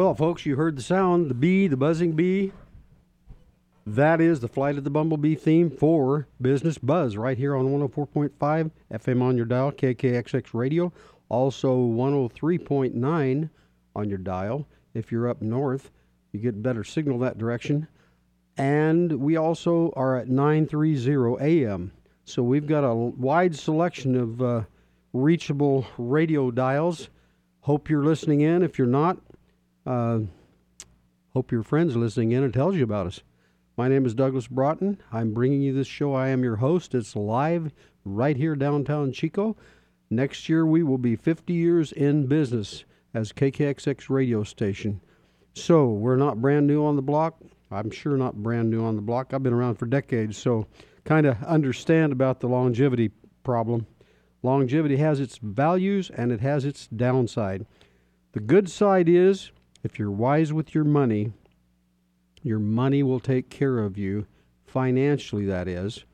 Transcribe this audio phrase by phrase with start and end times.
[0.00, 2.52] Well, folks, you heard the sound, the bee, the buzzing bee.
[3.86, 8.70] That is the Flight of the Bumblebee theme for Business Buzz right here on 104.5
[8.90, 10.90] FM on your dial, KKXX Radio.
[11.28, 13.50] Also 103.9
[13.94, 14.66] on your dial.
[14.94, 15.90] If you're up north,
[16.32, 17.86] you get better signal that direction.
[18.56, 21.92] And we also are at 930 AM.
[22.24, 24.62] So we've got a wide selection of uh,
[25.12, 27.10] reachable radio dials.
[27.60, 28.62] Hope you're listening in.
[28.62, 29.18] If you're not,
[29.86, 30.20] uh,
[31.32, 33.20] hope your friends listening in and tells you about us.
[33.76, 35.00] My name is Douglas Broughton.
[35.12, 36.14] I'm bringing you this show.
[36.14, 36.94] I am your host.
[36.94, 37.72] It's live
[38.04, 39.56] right here downtown Chico.
[40.10, 45.00] Next year we will be 50 years in business as KKXX radio station.
[45.54, 47.40] So we're not brand new on the block.
[47.70, 49.32] I'm sure not brand new on the block.
[49.32, 50.66] I've been around for decades, so
[51.04, 53.86] kind of understand about the longevity problem.
[54.42, 57.66] Longevity has its values and it has its downside.
[58.32, 59.50] The good side is
[59.82, 61.32] if you're wise with your money,
[62.42, 64.26] your money will take care of you
[64.66, 66.04] financially, that is.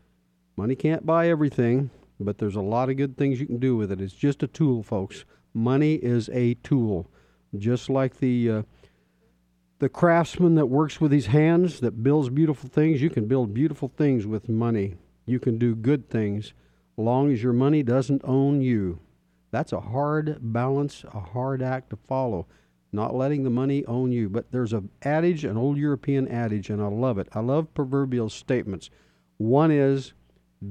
[0.56, 3.92] Money can't buy everything, but there's a lot of good things you can do with
[3.92, 4.00] it.
[4.00, 5.24] It's just a tool, folks.
[5.52, 7.10] Money is a tool.
[7.56, 8.62] Just like the uh,
[9.78, 13.88] the craftsman that works with his hands, that builds beautiful things, you can build beautiful
[13.88, 14.94] things with money.
[15.26, 16.54] You can do good things
[16.96, 19.00] long as your money doesn't own you.
[19.50, 22.46] That's a hard balance, a hard act to follow,
[22.92, 24.28] not letting the money own you.
[24.28, 27.28] But there's an adage, an old European adage, and I love it.
[27.32, 28.90] I love proverbial statements.
[29.38, 30.12] One is,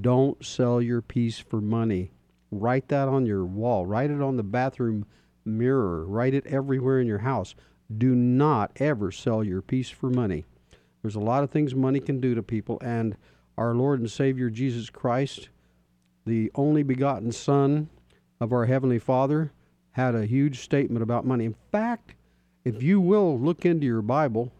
[0.02, 2.12] don't sell your peace for money.
[2.52, 5.06] Write that on your wall, write it on the bathroom
[5.44, 7.54] mirror, write it everywhere in your house.
[7.98, 10.46] Do not ever sell your peace for money.
[11.02, 13.16] There's a lot of things money can do to people, and
[13.58, 15.50] our Lord and Savior Jesus Christ,
[16.25, 17.90] the only begotten Son
[18.42, 19.52] of our Heavenly Father,
[19.95, 21.45] had a huge statement about money.
[21.45, 22.16] In fact,
[22.66, 24.51] if you will look into your Bible,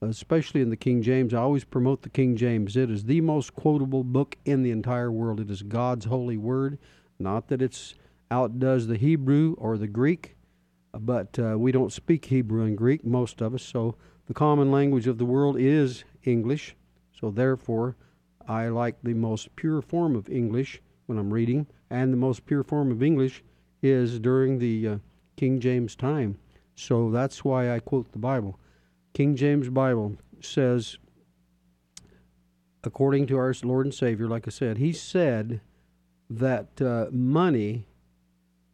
[0.00, 2.78] especially in the King James, I always promote the King James.
[2.78, 5.38] It is the most quotable book in the entire world.
[5.38, 6.78] It is God's holy word.
[7.18, 7.94] Not that it's
[8.30, 10.34] outdoes the Hebrew or the Greek,
[10.98, 13.96] but uh, we don't speak Hebrew and Greek, most of us, so
[14.28, 16.74] the common language of the world is English.
[17.20, 17.96] So therefore,
[18.48, 22.62] I like the most pure form of English when I'm reading, and the most pure
[22.62, 23.44] form of English
[23.82, 24.98] is during the uh,
[25.36, 26.38] King James time.
[26.74, 28.58] So that's why I quote the Bible.
[29.12, 30.98] King James Bible says,
[32.84, 35.60] according to our Lord and Savior, like I said, He said
[36.28, 37.86] that uh, money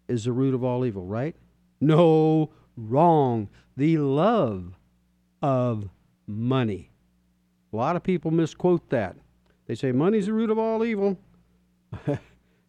[0.08, 1.34] is the root of all evil, right?
[1.80, 3.48] No, wrong.
[3.76, 4.78] The love
[5.42, 5.88] of
[6.26, 6.90] money.
[7.72, 9.16] A lot of people misquote that.
[9.66, 11.18] They say money's the root of all evil.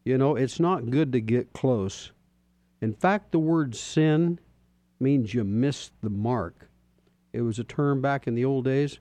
[0.04, 2.12] you know, it's not good to get close.
[2.82, 4.40] In fact, the word sin
[5.00, 6.70] means you missed the mark.
[7.34, 9.00] It was a term back in the old days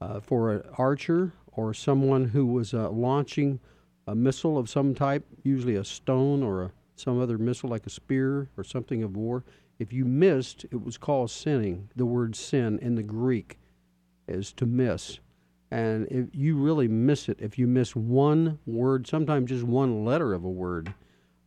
[0.00, 3.60] uh, for an archer or someone who was uh, launching
[4.06, 7.90] a missile of some type, usually a stone or a some other missile like a
[7.90, 9.44] spear or something of war,
[9.78, 11.90] if you missed, it was called sinning.
[11.94, 13.58] The word sin in the Greek
[14.26, 15.20] is to miss.
[15.70, 20.32] And if you really miss it, if you miss one word, sometimes just one letter
[20.32, 20.94] of a word,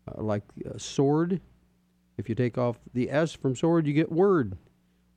[0.08, 0.44] uh, like
[0.78, 1.42] sword,
[2.20, 4.58] if you take off the S from sword, you get word.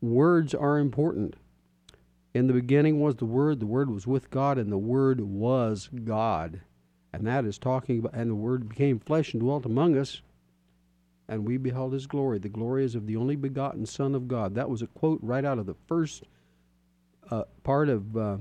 [0.01, 1.35] Words are important.
[2.33, 5.91] In the beginning was the Word, the Word was with God, and the Word was
[6.05, 6.63] God
[7.13, 10.23] and that is talking about, and the Word became flesh and dwelt among us,
[11.29, 12.39] and we beheld His glory.
[12.39, 14.55] The glory is of the only begotten Son of God.
[14.55, 16.25] That was a quote right out of the first
[17.31, 18.37] uh, part of uh,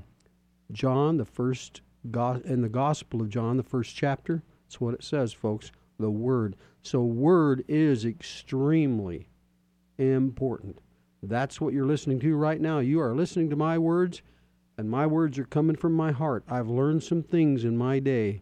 [0.72, 4.42] John, the first go- in the Gospel of John, the first chapter.
[4.66, 5.72] That's what it says, folks.
[6.02, 6.56] The Word.
[6.82, 9.30] So, Word is extremely
[9.98, 10.80] important.
[11.24, 12.80] That's what you're listening to right now.
[12.80, 14.22] You are listening to my words,
[14.78, 16.44] and my words are coming from my heart.
[16.50, 18.42] I've learned some things in my day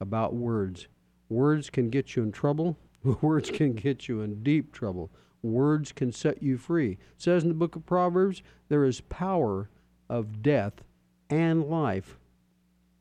[0.00, 0.88] about words.
[1.28, 2.76] Words can get you in trouble.
[3.20, 5.12] Words can get you in deep trouble.
[5.42, 6.92] Words can set you free.
[6.92, 9.70] It says in the book of Proverbs, there is power
[10.08, 10.82] of death
[11.30, 12.18] and life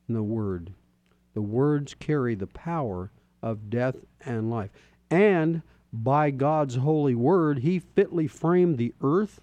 [0.07, 0.73] in the word.
[1.33, 3.11] The words carry the power
[3.41, 4.71] of death and life.
[5.09, 5.61] And
[5.91, 9.41] by God's holy word, He fitly framed the earth,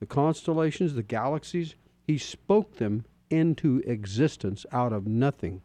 [0.00, 1.74] the constellations, the galaxies.
[2.06, 5.62] He spoke them into existence out of nothing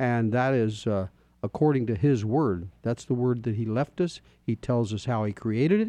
[0.00, 1.08] and that is uh,
[1.42, 2.70] according to His Word.
[2.82, 4.22] That's the Word that He left us.
[4.42, 5.88] He tells us how He created it,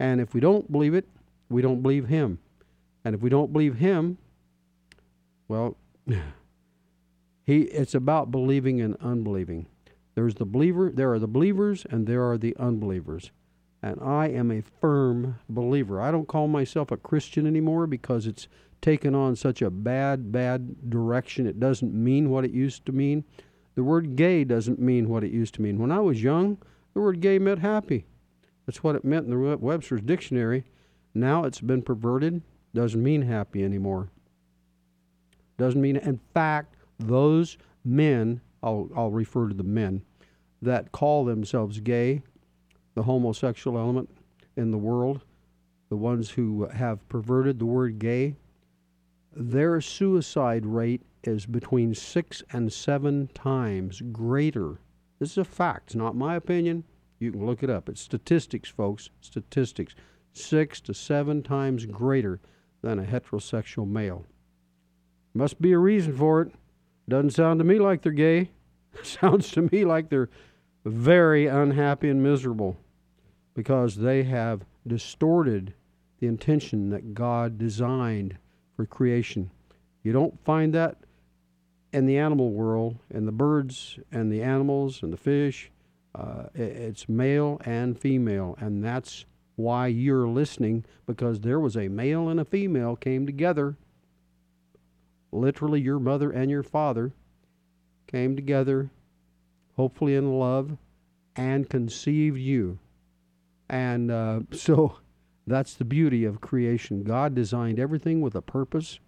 [0.00, 1.06] and if we don't believe it,
[1.50, 2.38] we don't believe Him.
[3.04, 4.16] And if we don't believe Him,
[5.46, 5.76] well,
[7.46, 9.66] he it's about believing and unbelieving.
[10.14, 13.30] There's the believer, there are the believers, and there are the unbelievers.
[13.82, 16.00] And I am a firm believer.
[16.00, 18.48] I don't call myself a Christian anymore because it's
[18.80, 21.46] taken on such a bad, bad direction.
[21.46, 23.24] It doesn't mean what it used to mean.
[23.74, 25.78] The word gay doesn't mean what it used to mean.
[25.78, 26.58] When I was young,
[26.92, 28.06] the word gay meant happy.
[28.66, 30.64] That's what it meant in the Webster's dictionary.
[31.12, 32.42] Now it's been perverted,
[32.74, 34.08] doesn't mean happy anymore.
[35.58, 40.02] Doesn't mean, in fact, those men, I'll, I'll refer to the men,
[40.62, 42.22] that call themselves gay,
[42.94, 44.08] the homosexual element
[44.56, 45.24] in the world,
[45.90, 48.34] the ones who have perverted the word gay,
[49.36, 54.78] their suicide rate is between six and seven times greater.
[55.18, 56.84] This is a fact, it's not my opinion.
[57.18, 57.88] You can look it up.
[57.88, 59.10] It's statistics, folks.
[59.20, 59.94] Statistics.
[60.32, 62.40] Six to seven times greater
[62.82, 64.26] than a heterosexual male.
[65.32, 66.52] Must be a reason for it.
[67.08, 68.50] Doesn't sound to me like they're gay.
[69.02, 70.30] Sounds to me like they're
[70.84, 72.76] very unhappy and miserable
[73.54, 75.74] because they have distorted
[76.18, 78.36] the intention that God designed
[78.76, 79.50] for creation.
[80.02, 80.98] You don't find that
[81.92, 85.70] in the animal world, in the birds and the animals and the fish.
[86.14, 89.24] Uh, it's male and female, and that's
[89.56, 93.76] why you're listening because there was a male and a female came together.
[95.34, 97.12] Literally, your mother and your father
[98.06, 98.90] came together,
[99.76, 100.76] hopefully in love,
[101.34, 102.78] and conceived you.
[103.68, 104.98] And uh, so
[105.44, 107.02] that's the beauty of creation.
[107.02, 109.00] God designed everything with a purpose,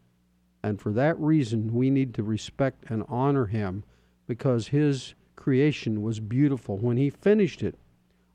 [0.64, 3.84] and for that reason, we need to respect and honor Him
[4.26, 6.76] because His creation was beautiful.
[6.76, 7.78] When He finished it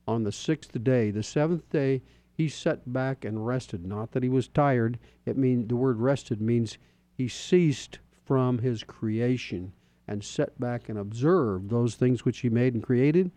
[0.07, 3.85] on the sixth day, the seventh day, He sat back and rested.
[3.85, 4.97] Not that He was tired.
[5.25, 6.77] It means the word rested means
[7.21, 9.73] He ceased from His creation
[10.07, 13.29] and sat back and observed those things which He made and created,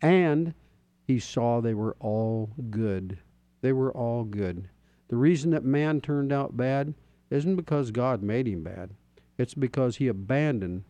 [0.00, 0.54] and
[1.02, 3.18] He saw they were all good.
[3.62, 4.68] They were all good.
[5.08, 6.94] The reason that man turned out bad
[7.28, 8.90] isn't because God made him bad.
[9.38, 10.84] It's because he abandoned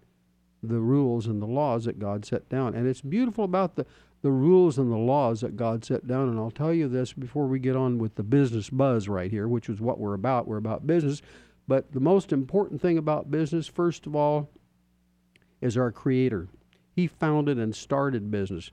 [0.62, 2.74] the rules and the laws that God set down.
[2.74, 3.86] And it's beautiful about the,
[4.20, 6.28] the rules and the laws that God set down.
[6.28, 9.48] And I'll tell you this before we get on with the business buzz right here,
[9.48, 10.46] which is what we're about.
[10.46, 11.22] We're about business.
[11.68, 14.50] But the most important thing about business, first of all,
[15.60, 16.48] is our Creator.
[16.94, 18.70] He founded and started business.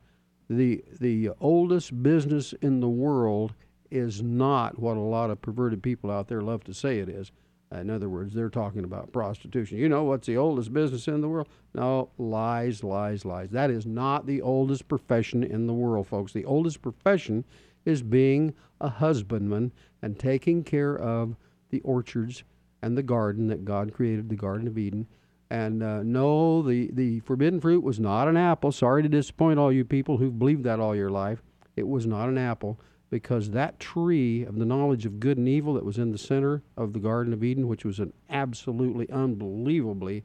[0.50, 3.54] The, the oldest business in the world
[3.90, 7.32] is not what a lot of perverted people out there love to say it is.
[7.72, 9.80] In other words, they're talking about prostitution.
[9.80, 11.48] You know what's the oldest business in the world?
[11.74, 13.50] No, lies, lies, lies.
[13.50, 16.34] That is not the oldest profession in the world, folks.
[16.34, 17.46] The oldest profession
[17.84, 19.72] is being a husbandman
[20.04, 21.36] and taking care of
[21.70, 22.44] the orchards
[22.84, 25.08] and the garden that God created, the Garden of Eden.
[25.50, 28.74] And uh, no, the, the forbidden fruit was not an apple.
[28.74, 31.42] Sorry to disappoint all you people who've believed that all your life.
[31.78, 35.76] It was not an apple because that tree of the knowledge of good and evil
[35.76, 40.24] that was in the center of the Garden of Eden, which was an absolutely unbelievably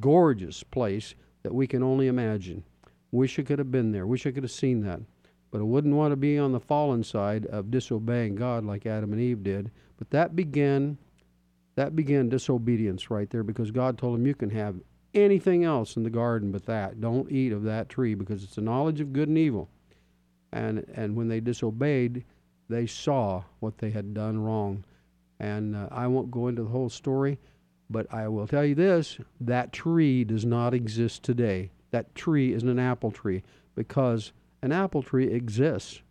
[0.00, 2.64] gorgeous place that we can only imagine.
[3.12, 4.06] Wish I could have been there.
[4.06, 5.00] Wish I could have seen that.
[5.52, 9.12] But I wouldn't want to be on the fallen side of disobeying God like Adam
[9.12, 9.70] and Eve did.
[9.96, 10.98] But that began
[11.78, 14.76] that began disobedience right there because God told them you can have
[15.14, 17.00] anything else in the garden but that.
[17.00, 19.68] Don't eat of that tree because it's the knowledge of good and evil
[20.52, 22.24] and and when they disobeyed,
[22.68, 24.84] they saw what they had done wrong.
[25.40, 27.38] And uh, I won't go into the whole story,
[27.88, 31.70] but I will tell you this: that tree does not exist today.
[31.90, 33.42] That tree isn't an apple tree
[33.74, 34.32] because
[34.62, 36.02] an apple tree exists.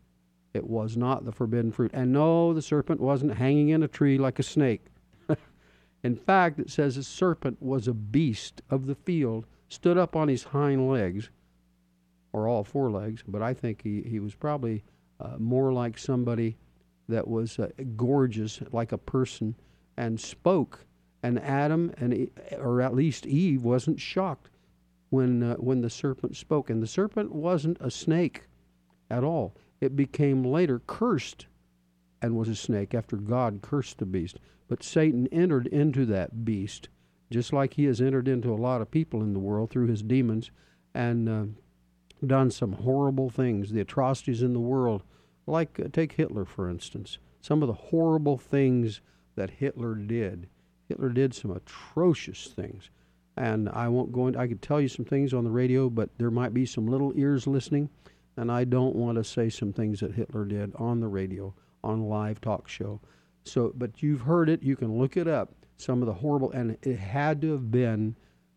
[0.54, 1.92] It was not the forbidden fruit.
[1.94, 4.86] And no, the serpent wasn't hanging in a tree like a snake.
[6.04, 10.28] In fact, it says the serpent was a beast of the field, stood up on
[10.28, 11.30] his hind legs,
[12.34, 14.84] or all four legs, but I think he, he was probably
[15.20, 16.58] uh, more like somebody
[17.10, 19.56] that was uh, gorgeous, like a person,
[19.98, 20.86] and spoke.
[21.24, 24.52] And Adam, and or at least Eve, wasn't shocked
[25.10, 26.70] when uh, when the serpent spoke.
[26.70, 28.44] And the serpent wasn't a snake
[29.10, 29.56] at all.
[29.82, 31.48] It became later cursed
[32.22, 34.38] and was a snake after God cursed the beast.
[34.68, 36.90] But Satan entered into that beast,
[37.32, 40.02] just like he has entered into a lot of people in the world through his
[40.02, 40.52] demons.
[40.94, 41.46] And uh,
[42.26, 45.04] done some horrible things, the atrocities in the world.
[45.46, 47.20] Like, uh, take Hitler, for instance.
[47.42, 49.02] Some of the horrible things
[49.36, 50.50] that Hitler did.
[50.90, 52.90] Hitler did some atrocious things.
[53.36, 56.10] And I won't go into, I could tell you some things on the radio, but
[56.18, 57.90] there might be some little ears listening.
[58.36, 62.02] And I don't want to say some things that Hitler did on the radio, on
[62.10, 63.00] live talk show.
[63.48, 65.54] So, but you've heard it, you can look it up.
[65.78, 68.16] Some of the horrible, and it had to have been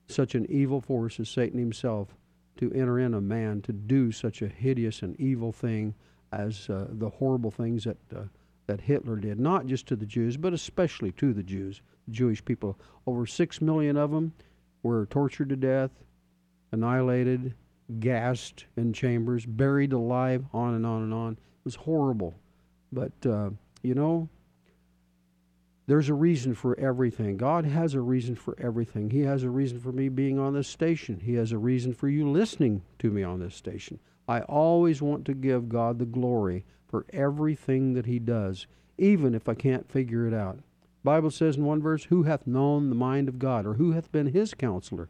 [0.09, 2.09] such an evil force as Satan himself
[2.57, 5.95] to enter in a man to do such a hideous and evil thing
[6.33, 8.23] as uh, the horrible things that uh,
[8.71, 12.45] that Hitler did, not just to the Jews, but especially to the Jews, the Jewish
[12.45, 12.79] people.
[13.05, 14.33] Over six million of them
[14.85, 15.91] were tortured to death,
[16.71, 17.55] annihilated,
[17.99, 21.33] gassed in chambers, buried alive, on and on and on.
[21.33, 22.35] It was horrible.
[22.93, 23.51] But, uh,
[23.83, 24.29] you know,
[25.91, 27.37] there's a reason for everything.
[27.37, 29.11] God has a reason for everything.
[29.11, 32.09] He has a reason for me being on this station, He has a reason for
[32.09, 33.99] you listening to me on this station.
[34.29, 38.69] I always want to give God the glory for everything that He does,
[38.99, 40.61] even if I can't figure it out.
[41.03, 44.13] Bible says in one verse, "Who hath known the mind of God, or who hath
[44.13, 45.09] been His counselor?"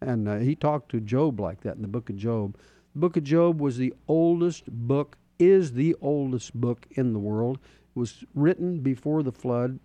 [0.00, 2.56] And uh, he talked to Job like that in the book of Job.
[2.94, 7.58] The book of Job was the oldest book, is the oldest book in the world.
[7.94, 9.78] It was written before the flood.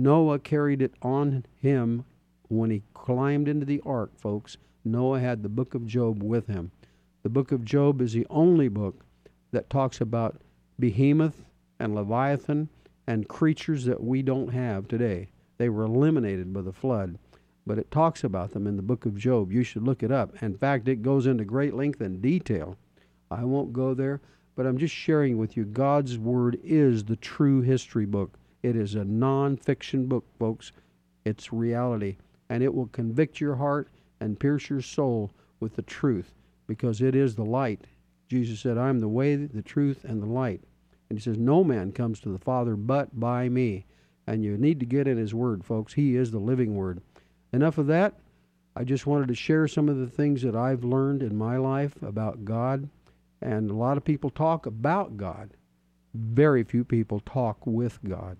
[0.00, 2.04] Noah carried it on him
[2.48, 4.56] when he climbed into the ark, folks.
[4.84, 6.70] Noah had the book of Job with him.
[7.22, 9.04] The book of Job is the only book
[9.52, 10.40] that talks about
[10.78, 11.44] behemoth
[11.78, 12.68] and leviathan
[13.06, 15.28] and creatures that we don't have today.
[15.58, 17.18] They were eliminated by the flood
[17.66, 19.52] but it talks about them in the book of Job.
[19.52, 20.42] You should look it up.
[20.42, 22.76] In fact, it goes into great length and detail.
[23.30, 24.20] I won't go there,
[24.56, 28.36] but I'm just sharing with you God's Word is the true history book.
[28.62, 30.72] It is a non fiction book, folks.
[31.24, 32.16] It's reality.
[32.48, 33.88] And it will convict your heart
[34.20, 36.32] and pierce your soul with the truth
[36.66, 37.86] because it is the light.
[38.28, 40.62] Jesus said, I am the way, the truth, and the light.
[41.08, 43.84] And he says, No man comes to the Father but by me.
[44.26, 45.94] And you need to get in his word, folks.
[45.94, 47.02] He is the living word.
[47.52, 48.14] Enough of that.
[48.74, 52.00] I just wanted to share some of the things that I've learned in my life
[52.00, 52.88] about God.
[53.42, 55.50] And a lot of people talk about God.
[56.14, 58.38] Very few people talk with God.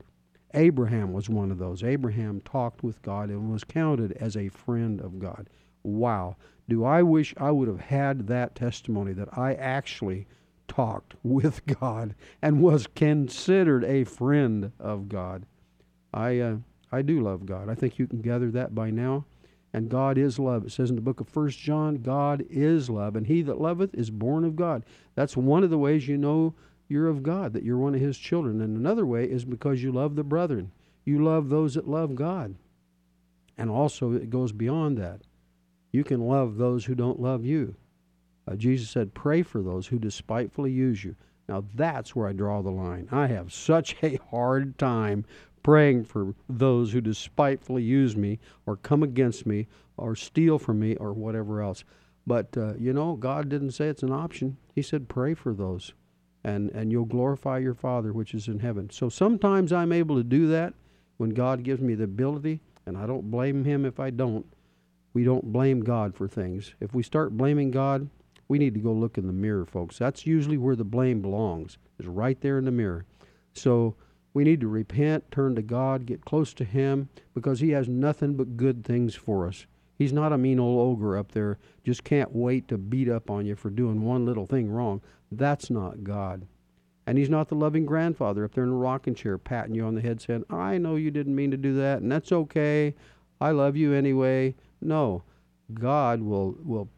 [0.54, 1.82] Abraham was one of those.
[1.82, 5.48] Abraham talked with God and was counted as a friend of God.
[5.82, 6.36] Wow.
[6.68, 10.26] Do I wish I would have had that testimony that I actually
[10.72, 15.46] talked with God and was considered a friend of God.
[16.12, 16.56] I uh,
[16.90, 17.68] I do love God.
[17.68, 19.24] I think you can gather that by now.
[19.74, 20.66] And God is love.
[20.66, 23.94] It says in the book of First John, God is love, and he that loveth
[23.94, 24.84] is born of God.
[25.14, 26.54] That's one of the ways you know
[26.92, 28.60] you're of God, that you're one of his children.
[28.60, 30.70] And another way is because you love the brethren.
[31.04, 32.54] You love those that love God.
[33.58, 35.22] And also, it goes beyond that.
[35.90, 37.74] You can love those who don't love you.
[38.46, 41.16] Uh, Jesus said, Pray for those who despitefully use you.
[41.48, 43.08] Now, that's where I draw the line.
[43.10, 45.24] I have such a hard time
[45.62, 50.96] praying for those who despitefully use me or come against me or steal from me
[50.96, 51.84] or whatever else.
[52.26, 54.56] But uh, you know, God didn't say it's an option.
[54.74, 55.92] He said, pray for those,
[56.44, 58.90] and and you'll glorify your Father which is in heaven.
[58.90, 60.74] So sometimes I'm able to do that
[61.16, 64.46] when God gives me the ability, and I don't blame Him if I don't.
[65.14, 66.74] We don't blame God for things.
[66.80, 68.08] If we start blaming God,
[68.48, 69.98] we need to go look in the mirror, folks.
[69.98, 71.78] That's usually where the blame belongs.
[71.98, 73.04] Is right there in the mirror.
[73.52, 73.94] So
[74.34, 78.34] we need to repent, turn to God, get close to Him, because He has nothing
[78.34, 79.66] but good things for us.
[80.02, 83.46] He's not a mean old ogre up there, just can't wait to beat up on
[83.46, 85.00] you for doing one little thing wrong.
[85.30, 86.46] That's not God.
[87.06, 89.94] And He's not the loving grandfather up there in a rocking chair patting you on
[89.94, 92.94] the head saying, I know you didn't mean to do that, and that's okay.
[93.40, 94.56] I love you anyway.
[94.80, 95.22] No.
[95.72, 96.88] God will, will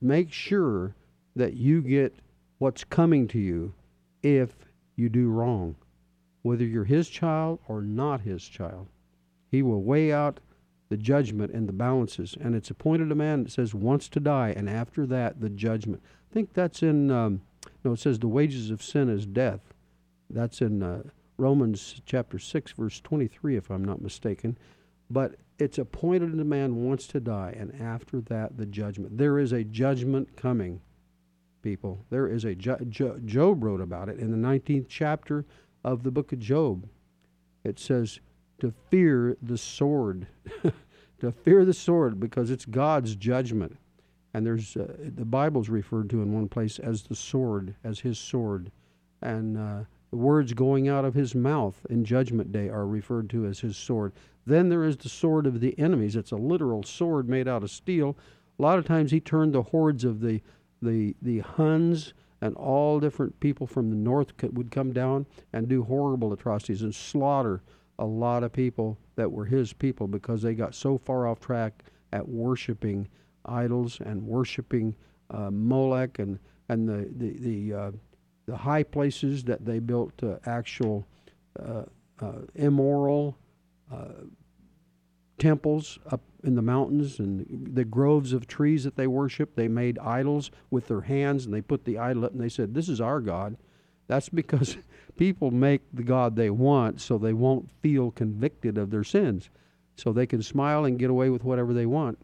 [0.00, 0.94] make sure
[1.34, 2.14] that you get
[2.58, 3.72] what's coming to you
[4.22, 4.54] if
[4.94, 5.74] you do wrong
[6.42, 8.88] whether you're his child or not his child.
[9.50, 10.40] He will weigh out
[10.92, 12.36] the judgment and the balances.
[12.38, 16.02] And it's appointed a man that says once to die, and after that, the judgment.
[16.30, 17.40] I think that's in, um,
[17.82, 19.72] no, it says the wages of sin is death.
[20.28, 21.04] That's in uh,
[21.38, 24.58] Romans chapter 6, verse 23, if I'm not mistaken.
[25.08, 29.16] But it's appointed a man once to die, and after that, the judgment.
[29.16, 30.82] There is a judgment coming,
[31.62, 32.04] people.
[32.10, 35.46] There is a ju- jo- Job wrote about it in the 19th chapter
[35.82, 36.86] of the book of Job.
[37.64, 38.20] It says
[38.62, 40.28] to fear the sword,
[41.18, 43.76] to fear the sword because it's God's judgment.
[44.34, 48.20] And there's uh, the Bible's referred to in one place as the sword, as his
[48.20, 48.70] sword.
[49.20, 49.80] And uh,
[50.12, 53.76] the words going out of his mouth in judgment day are referred to as his
[53.76, 54.12] sword.
[54.46, 56.14] Then there is the sword of the enemies.
[56.14, 58.16] It's a literal sword made out of steel.
[58.60, 60.40] A lot of times he turned the hordes of the
[60.80, 65.66] the the Huns and all different people from the north could, would come down and
[65.66, 67.60] do horrible atrocities and slaughter
[68.02, 71.84] a lot of people that were his people because they got so far off track
[72.12, 73.08] at worshiping
[73.46, 74.94] idols and worshiping
[75.30, 77.90] uh, Molech and and the the the, uh,
[78.46, 81.06] the high places that they built uh, actual
[81.60, 81.84] uh,
[82.20, 83.38] uh, immoral
[83.92, 84.24] uh,
[85.38, 89.54] temples up in the mountains and the groves of trees that they worshiped.
[89.54, 92.74] They made idols with their hands and they put the idol up and they said,
[92.74, 93.56] This is our God.
[94.06, 94.76] That's because
[95.16, 99.50] people make the God they want so they won't feel convicted of their sins.
[99.96, 102.18] So they can smile and get away with whatever they want.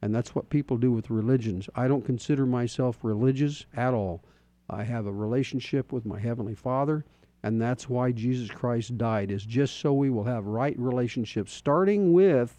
[0.00, 1.68] And that's what people do with religions.
[1.76, 4.22] I don't consider myself religious at all.
[4.68, 7.04] I have a relationship with my Heavenly Father,
[7.42, 12.12] and that's why Jesus Christ died, is just so we will have right relationships, starting
[12.12, 12.58] with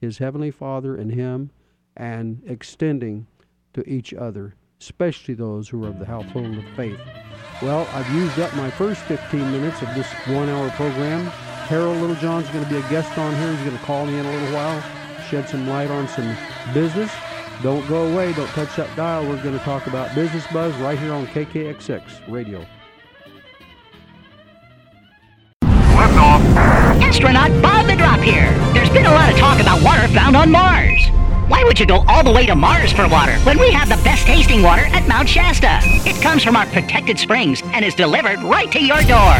[0.00, 1.50] His Heavenly Father and Him,
[1.96, 3.26] and extending
[3.74, 7.00] to each other, especially those who are of the household of faith.
[7.62, 11.26] Well, I've used up my first 15 minutes of this one hour program.
[11.68, 13.50] Harold Littlejohn's going to be a guest on here.
[13.52, 14.82] He's going to call me in a little while,
[15.28, 16.34] shed some light on some
[16.72, 17.12] business.
[17.62, 18.32] Don't go away.
[18.32, 19.28] Don't touch that dial.
[19.28, 22.66] We're going to talk about Business Buzz right here on KKXX Radio.
[27.02, 28.50] Astronaut Bob the Drop here.
[28.72, 31.10] There's been a lot of talk about water found on Mars.
[31.50, 34.00] Why would you go all the way to Mars for water when we have the
[34.04, 35.80] best tasting water at Mount Shasta?
[36.08, 39.34] It comes from our protected springs and is delivered right to your door.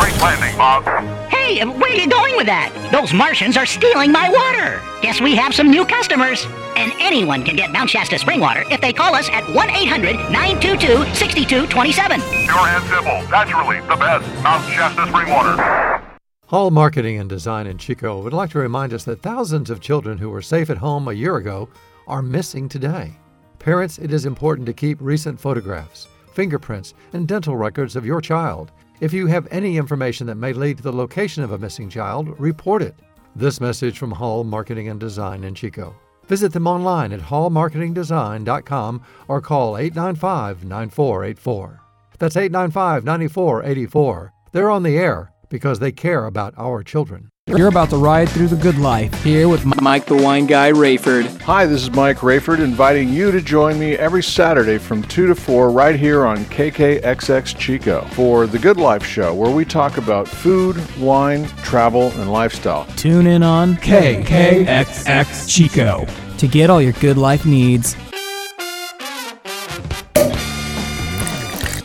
[0.00, 0.84] Great landing, Bob.
[1.28, 2.72] Hey, where are you going with that?
[2.90, 4.80] Those Martians are stealing my water.
[5.02, 6.46] Guess we have some new customers.
[6.76, 10.16] And anyone can get Mount Shasta spring water if they call us at 1 800
[10.32, 12.20] 922 6227.
[12.20, 13.30] Pure and simple.
[13.30, 14.26] Naturally, the best.
[14.42, 16.07] Mount Shasta spring water.
[16.48, 20.16] Hall Marketing and Design in Chico would like to remind us that thousands of children
[20.16, 21.68] who were safe at home a year ago
[22.06, 23.14] are missing today.
[23.58, 28.72] Parents, it is important to keep recent photographs, fingerprints, and dental records of your child.
[29.02, 32.34] If you have any information that may lead to the location of a missing child,
[32.40, 32.94] report it.
[33.36, 35.94] This message from Hall Marketing and Design in Chico.
[36.28, 41.80] Visit them online at hallmarketingdesign.com or call 895 9484.
[42.18, 44.32] That's 895 9484.
[44.52, 47.30] They're on the air because they care about our children.
[47.46, 51.40] You're about to ride through the good life here with Mike the Wine Guy Rayford.
[51.40, 55.34] Hi, this is Mike Rayford inviting you to join me every Saturday from 2 to
[55.34, 60.28] 4 right here on KKXX Chico for The Good Life Show where we talk about
[60.28, 62.84] food, wine, travel, and lifestyle.
[62.96, 66.06] Tune in on KKXX Chico
[66.36, 67.96] to get all your good life needs.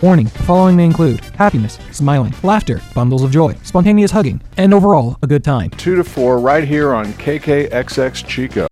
[0.03, 5.17] Warning, the following may include happiness, smiling, laughter, bundles of joy, spontaneous hugging, and overall
[5.23, 5.69] a good time.
[5.69, 8.67] 2 to 4 right here on KKXX Chico.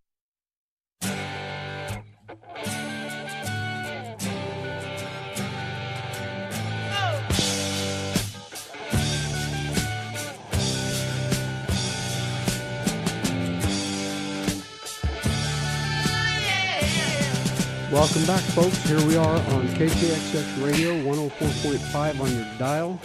[17.91, 18.77] Welcome back, folks.
[18.87, 22.97] Here we are on KKXX Radio 104.5 on your dial.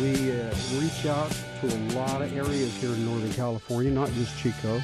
[0.00, 4.34] We uh, reach out to a lot of areas here in Northern California, not just
[4.38, 4.80] Chico.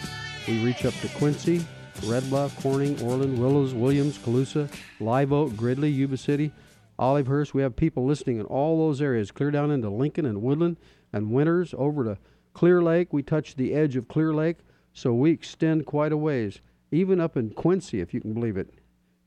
[0.47, 1.65] We reach up to Quincy,
[2.05, 6.53] Red Bluff, Corning, Orland, Willows, Williams, Colusa, Live Oak, Gridley, Yuba City,
[6.99, 7.55] Olivehurst.
[7.55, 10.77] We have people listening in all those areas, clear down into Lincoln and Woodland
[11.15, 12.19] and Winters, over to
[12.53, 13.11] Clear Lake.
[13.11, 14.59] We touch the edge of Clear Lake,
[14.93, 16.61] so we extend quite a ways,
[16.93, 18.75] even up in Quincy, if you can believe it.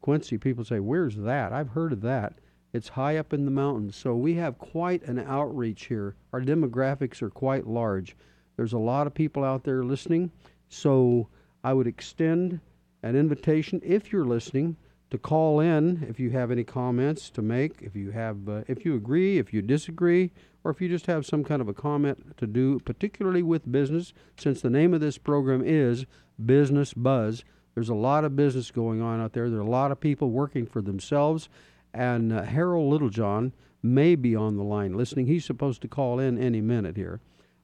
[0.04, 1.54] Quincy, people say, Where's that?
[1.54, 2.34] I've heard of that.
[2.74, 3.96] It's high up in the mountains.
[3.96, 6.16] So we have quite an outreach here.
[6.34, 8.18] Our demographics are quite large.
[8.58, 10.30] There's a lot of people out there listening.
[10.68, 11.30] So
[11.64, 12.60] I would extend
[13.02, 14.76] an invitation, if you're listening,
[15.10, 18.84] to call in if you have any comments to make, if you have, uh, if
[18.84, 20.32] you agree, if you disagree,
[20.66, 24.14] or if you just have some kind of a comment to do, particularly with business,
[24.38, 26.06] since the name of this program is
[26.46, 27.46] Business Buzz.
[27.76, 29.50] There's a lot of business going on out there.
[29.50, 31.50] There are a lot of people working for themselves.
[31.94, 35.28] And uh, Harold Littlejohn may be on the line listening.
[35.28, 37.20] He's supposed to call in any minute here.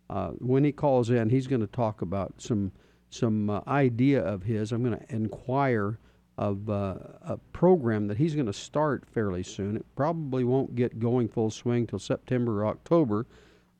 [0.10, 2.72] Uh, when he calls in, he's going to talk about some
[3.12, 4.72] some uh, idea of his.
[4.72, 5.98] I'm going to inquire
[6.38, 9.76] of uh, a program that he's going to start fairly soon.
[9.76, 13.26] It probably won't get going full swing till September or October,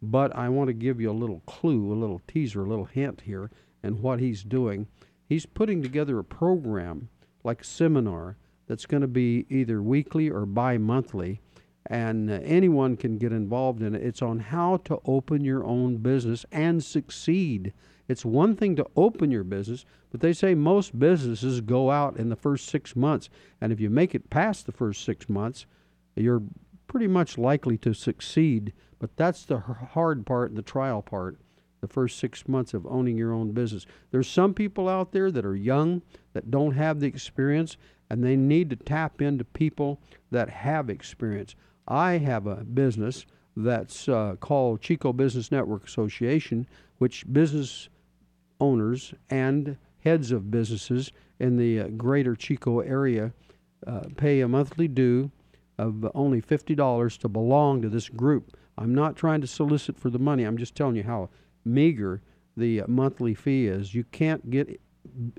[0.02, 3.22] but I want to give you a little clue, a little teaser, a little hint
[3.22, 3.50] here,
[3.82, 4.88] and what he's doing
[5.30, 7.08] he's putting together a program
[7.44, 8.36] like a seminar
[8.68, 11.40] that's going to be either weekly or bi-monthly
[11.86, 14.04] and uh, anyone can get involved in it.
[14.04, 17.74] It's on how to open your own business and succeed.
[18.08, 22.30] It's one thing to open your business but they say most businesses go out in
[22.30, 23.30] the first six months
[23.62, 25.66] and if you make it past the first six months
[26.16, 26.42] you're
[26.88, 28.74] pretty much likely to succeed.
[28.98, 31.38] But that's the hard part the trial part
[31.82, 33.86] the first six months of owning your own business.
[34.12, 36.02] There's some people out there that are young,
[36.34, 37.78] that don't have the experience,
[38.10, 40.00] and they need to tap into people
[40.32, 41.56] that have experience.
[41.88, 47.90] I have a business that's uh, called Chico Business Network Association, which business
[48.60, 53.34] owners and heads of businesses in the uh, greater Chico area
[53.88, 55.32] uh, pay a monthly due
[55.78, 58.58] of only $50 to belong to this group.
[58.78, 60.44] I'm not trying to solicit for the money.
[60.44, 61.30] I'm just telling you how
[61.66, 62.22] meager
[62.56, 63.94] the monthly fee is.
[63.94, 64.80] You can't get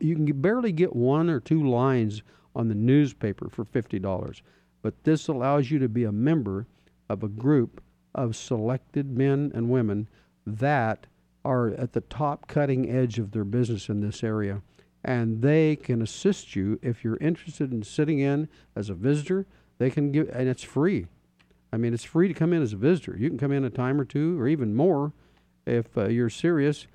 [0.00, 2.22] you can barely get one or two lines
[2.54, 4.42] on the newspaper for $50.
[4.82, 6.66] But this allows you to be a member
[7.08, 7.82] of a group
[8.14, 10.08] of selected men and women
[10.46, 11.06] that
[11.44, 14.62] are at the top cutting edge of their business in this area.
[15.04, 19.46] And they can assist you if you're interested in sitting in as a visitor.
[19.78, 21.06] They can give, and it's free.
[21.72, 23.16] I mean, it's free to come in as a visitor.
[23.16, 25.12] You can come in a time or two or even more
[25.66, 26.86] if uh, you're serious.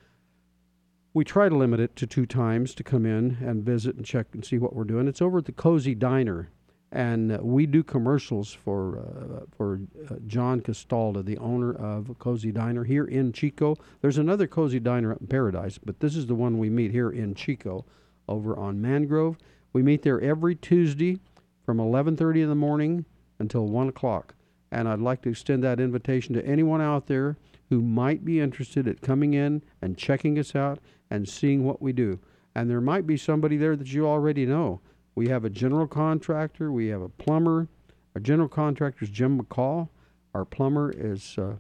[1.14, 4.28] We try to limit it to two times to come in and visit and check
[4.34, 5.08] and see what we're doing.
[5.08, 6.50] It's over at the Cozy Diner,
[6.92, 12.52] and uh, we do commercials for uh, for uh, John Castalda, the owner of Cozy
[12.52, 13.78] Diner here in Chico.
[14.02, 17.10] There's another Cozy Diner up in Paradise, but this is the one we meet here
[17.10, 17.86] in Chico,
[18.28, 19.38] over on Mangrove.
[19.72, 21.20] We meet there every Tuesday
[21.66, 23.06] from 11:30 in the morning
[23.40, 24.36] until one o'clock.
[24.72, 27.38] And I'd like to extend that invitation to anyone out there
[27.70, 31.94] who might be interested at coming in and checking us out and seeing what we
[31.94, 32.20] do.
[32.54, 34.82] And there might be somebody there that you already know.
[35.16, 37.68] We have a general contractor, we have a plumber.
[38.14, 39.90] Our general contractor is Jim McCall.
[40.34, 41.56] Our plumber is uh,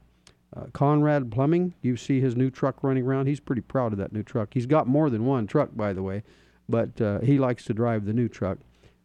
[0.56, 1.74] uh, Conrad Plumbing.
[1.82, 3.28] You see his new truck running around.
[3.28, 4.54] He's pretty proud of that new truck.
[4.54, 6.24] He's got more than one truck, by the way,
[6.70, 8.60] but uh, he likes to drive the new truck.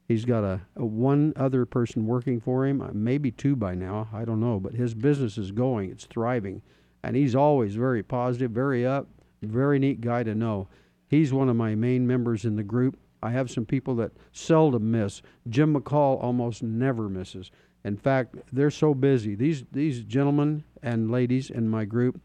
[0.07, 4.09] He's got a, a, one other person working for him, uh, maybe two by now.
[4.13, 5.91] I don't know, but his business is going.
[5.91, 6.63] It's thriving,
[7.03, 9.09] and he's always very positive, very up,
[9.43, 10.69] very neat guy to know.
[11.09, 12.99] He's one of my main members in the group.
[13.23, 15.23] I have some people that seldom miss.
[15.49, 17.51] Jim McCall almost never misses.
[17.85, 19.35] In fact, they're so busy.
[19.35, 22.21] These these gentlemen and ladies in my group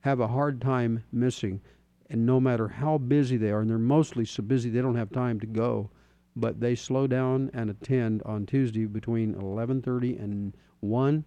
[0.00, 1.60] have a hard time missing.
[2.10, 5.10] And no matter how busy they are, and they're mostly so busy they don't have
[5.10, 5.90] time to go,
[6.36, 11.24] but they slow down and attend on Tuesday between 11:30 and 1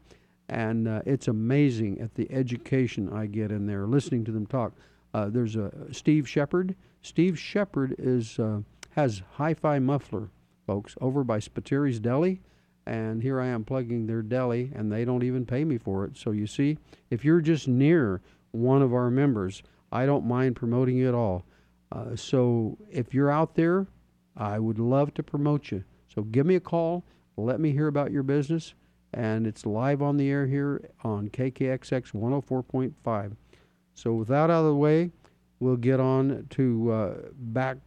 [0.50, 4.74] and uh, it's amazing at the education I get in there listening to them talk.
[5.14, 6.76] Uh, there's a Steve Shepard.
[7.02, 8.60] Steve Shepard is uh,
[8.92, 10.30] has Hi-Fi Muffler,
[10.66, 12.42] folks, over by Spiteri's Deli,
[12.86, 16.18] and here I am plugging their deli, and they don't even pay me for it.
[16.18, 16.78] So you see,
[17.10, 21.46] if you're just near one of our members, I don't mind promoting you at all.
[21.92, 23.88] Uh, so if you're out there,
[24.36, 25.84] I would love to promote you.
[26.14, 27.06] So give me a call.
[27.38, 28.74] Let me hear about your business.
[29.14, 33.36] And it's live on the air here on KKXX 104.5.
[33.96, 35.12] So with that out of the way,
[35.60, 37.78] we'll get on to uh, back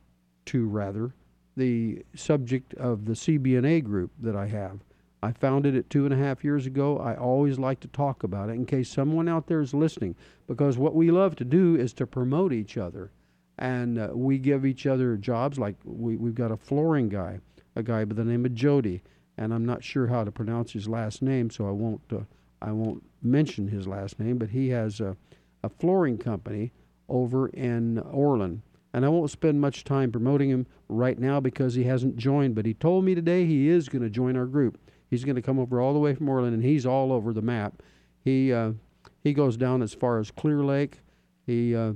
[0.46, 1.14] to rather
[1.56, 4.80] the subject of the CBNA group that I have.
[5.22, 6.98] I founded it two and a half years ago.
[6.98, 10.78] I always like to talk about it in case someone out there is listening, because
[10.78, 13.10] what we love to do is to promote each other,
[13.58, 15.58] and uh, we give each other jobs.
[15.58, 17.40] Like we, we've got a flooring guy,
[17.76, 19.02] a guy by the name of Jody,
[19.40, 22.20] and I'm not sure how to pronounce his last name, so I won't uh,
[22.62, 24.38] I won't mention his last name.
[24.38, 25.16] But he has a
[25.62, 26.72] a flooring company
[27.08, 28.62] over in Orland.
[28.92, 32.66] And I won't spend much time promoting him right now because he hasn't joined, but
[32.66, 34.78] he told me today he is going to join our group.
[35.08, 37.42] He's going to come over all the way from Orland, and he's all over the
[37.42, 37.82] map.
[38.24, 38.72] He uh,
[39.22, 41.00] he goes down as far as Clear Lake.
[41.46, 41.92] He uh,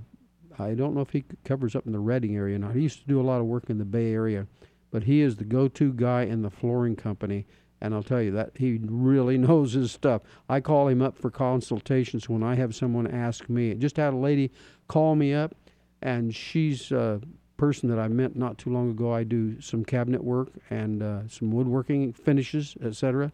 [0.58, 2.74] I don't know if he covers up in the Redding area or not.
[2.74, 4.46] He used to do a lot of work in the Bay Area,
[4.94, 7.44] but he is the go-to guy in the flooring company.
[7.80, 10.22] And I'll tell you that he really knows his stuff.
[10.48, 13.74] I call him up for consultations when I have someone ask me.
[13.74, 14.52] Just had a lady
[14.86, 15.56] call me up,
[16.00, 17.20] and she's a
[17.56, 19.12] person that I met not too long ago.
[19.12, 23.32] I do some cabinet work and uh, some woodworking finishes, etc.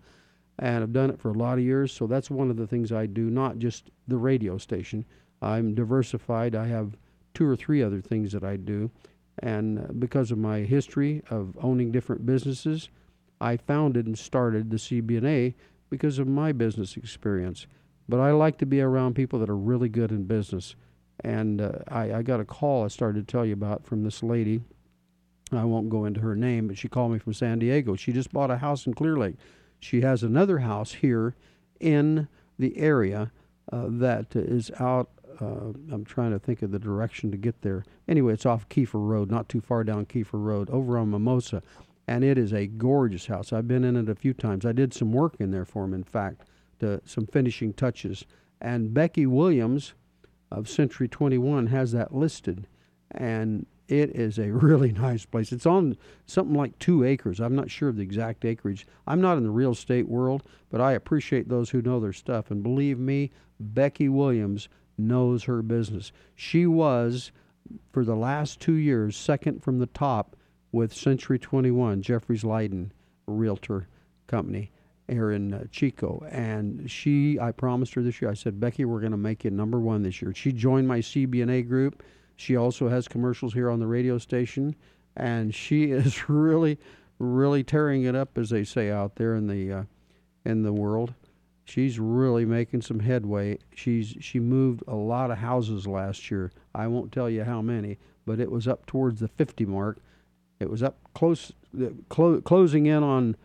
[0.60, 1.92] And I've done it for a lot of years.
[1.92, 5.04] So that's one of the things I do, not just the radio station.
[5.42, 6.54] I'm diversified.
[6.54, 6.96] I have
[7.34, 8.90] two or three other things that I do.
[9.40, 12.88] And uh, because of my history of owning different businesses,
[13.40, 15.54] I founded and started the CBNA
[15.88, 17.66] because of my business experience.
[18.08, 20.74] But I like to be around people that are really good in business.
[21.22, 24.22] And uh, I, I got a call I started to tell you about from this
[24.22, 24.60] lady.
[25.52, 27.96] I won't go into her name, but she called me from San Diego.
[27.96, 29.36] She just bought a house in Clear Lake.
[29.80, 31.34] She has another house here
[31.80, 33.32] in the area
[33.72, 35.10] uh, that is out.
[35.40, 37.84] Uh, I'm trying to think of the direction to get there.
[38.08, 41.62] Anyway, it's off Keefer Road, not too far down Keefer Road, over on Mimosa
[42.10, 43.52] and it is a gorgeous house.
[43.52, 44.66] I've been in it a few times.
[44.66, 46.42] I did some work in there for him, in fact,
[46.80, 48.24] to, some finishing touches.
[48.60, 49.94] And Becky Williams
[50.50, 52.66] of Century 21 has that listed,
[53.12, 55.52] and it is a really nice place.
[55.52, 57.38] It's on something like two acres.
[57.38, 58.88] I'm not sure of the exact acreage.
[59.06, 62.50] I'm not in the real estate world, but I appreciate those who know their stuff.
[62.50, 64.68] And believe me, Becky Williams
[65.06, 66.12] knows her business.
[66.34, 67.32] She was,
[67.92, 70.36] for the last two years, second from the top
[70.72, 72.92] with Century 21, Jeffries Leiden
[73.26, 73.88] Realtor
[74.26, 74.70] Company.
[75.08, 76.24] here in uh, Chico.
[76.30, 79.50] And she, I promised her this year, I said, Becky, we're going to make you
[79.50, 80.32] number one this year.
[80.34, 82.02] She joined my CBNA group.
[82.36, 84.76] She also has commercials here on the radio station.
[85.16, 86.78] And she is really,
[87.18, 89.82] really tearing it up, as they say out there in the, uh,
[90.44, 91.14] in the world.
[91.70, 93.58] She's really making some headway.
[93.76, 96.50] She's she moved a lot of houses last year.
[96.74, 99.98] I won't tell you how many, but it was up towards the 50 mark.
[100.58, 103.36] It was up close, uh, clo- closing in on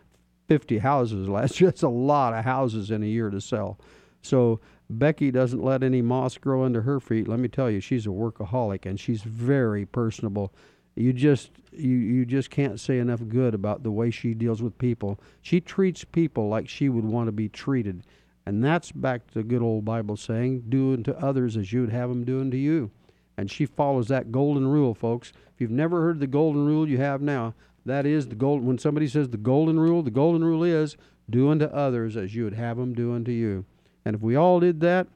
[0.48, 1.70] 50 houses last year.
[1.70, 3.78] That's a lot of houses in a year to sell.
[4.22, 4.58] So
[4.90, 7.28] Becky doesn't let any moss grow under her feet.
[7.28, 10.52] Let me tell you, she's a workaholic and she's very personable.
[10.96, 14.78] You just you you just can't say enough good about the way she deals with
[14.78, 15.20] people.
[15.42, 18.02] She treats people like she would want to be treated.
[18.46, 21.90] And that's back to the good old Bible saying, do unto others as you would
[21.90, 22.92] have them do unto you.
[23.36, 25.32] And she follows that golden rule, folks.
[25.52, 27.54] If you've never heard the golden rule, you have now.
[27.84, 28.64] That is the gold.
[28.64, 30.96] When somebody says the golden rule, the golden rule is
[31.28, 33.64] do unto others as you would have them do unto you.
[34.04, 35.08] And if we all did that,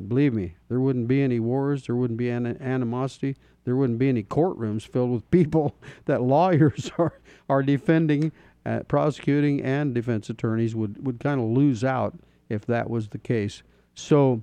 [0.00, 4.08] believe me, there wouldn't be any wars, there wouldn't be any animosity, there wouldn't be
[4.08, 5.76] any courtrooms filled with people
[6.06, 8.32] that lawyers are are defending,
[8.64, 13.18] uh, prosecuting, and defense attorneys would would kind of lose out if that was the
[13.18, 13.62] case.
[13.94, 14.42] So,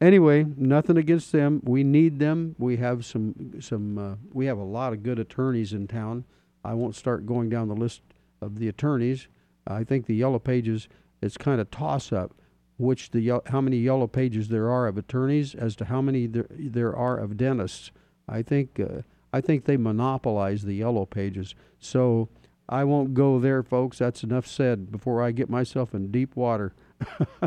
[0.00, 1.60] anyway, nothing against them.
[1.64, 2.54] We need them.
[2.58, 3.98] We have some some.
[3.98, 6.24] Uh, we have a lot of good attorneys in town.
[6.64, 8.02] I won't start going down the list
[8.40, 9.28] of the attorneys.
[9.66, 10.88] I think the yellow pages.
[11.22, 12.34] It's kind of toss up
[12.78, 16.46] which the how many yellow pages there are of attorneys as to how many there,
[16.50, 17.90] there are of dentists.
[18.28, 21.54] I think uh, I think they monopolize the yellow pages.
[21.78, 22.28] So
[22.68, 23.98] I won't go there, folks.
[23.98, 26.74] That's enough said before I get myself in deep water.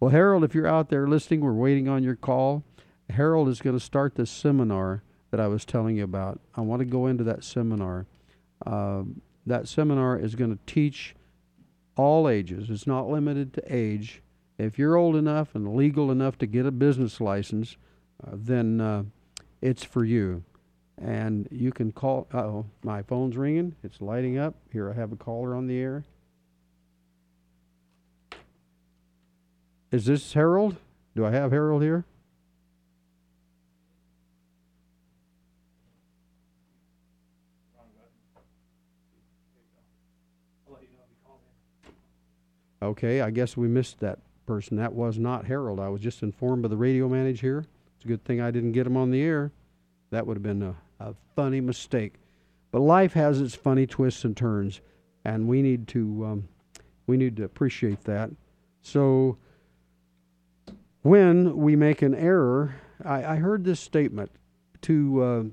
[0.00, 2.64] well, Harold, if you're out there listening, we're waiting on your call.
[3.10, 6.40] Harold is going to start this seminar that I was telling you about.
[6.54, 8.06] I want to go into that seminar.
[8.64, 9.02] Uh,
[9.46, 11.14] that seminar is going to teach
[11.98, 12.70] all ages.
[12.70, 14.22] It's not limited to age.
[14.56, 17.76] If you're old enough and legal enough to get a business license,
[18.26, 19.02] uh, then uh,
[19.60, 20.44] it's for you.
[20.96, 22.26] And you can call.
[22.32, 23.76] oh, my phone's ringing.
[23.84, 24.54] It's lighting up.
[24.72, 26.04] Here, I have a caller on the air.
[29.90, 30.76] Is this Harold?
[31.14, 32.04] Do I have Harold here?
[42.80, 44.76] Okay, I guess we missed that person.
[44.76, 45.80] That was not Harold.
[45.80, 47.64] I was just informed by the radio manager here.
[47.96, 49.50] It's a good thing I didn't get him on the air.
[50.10, 52.14] That would have been a, a funny mistake.
[52.70, 54.80] But life has its funny twists and turns,
[55.24, 56.48] and we need to um,
[57.06, 58.30] we need to appreciate that.
[58.82, 59.38] So
[61.02, 64.30] when we make an error, I, I heard this statement:
[64.82, 65.44] to uh,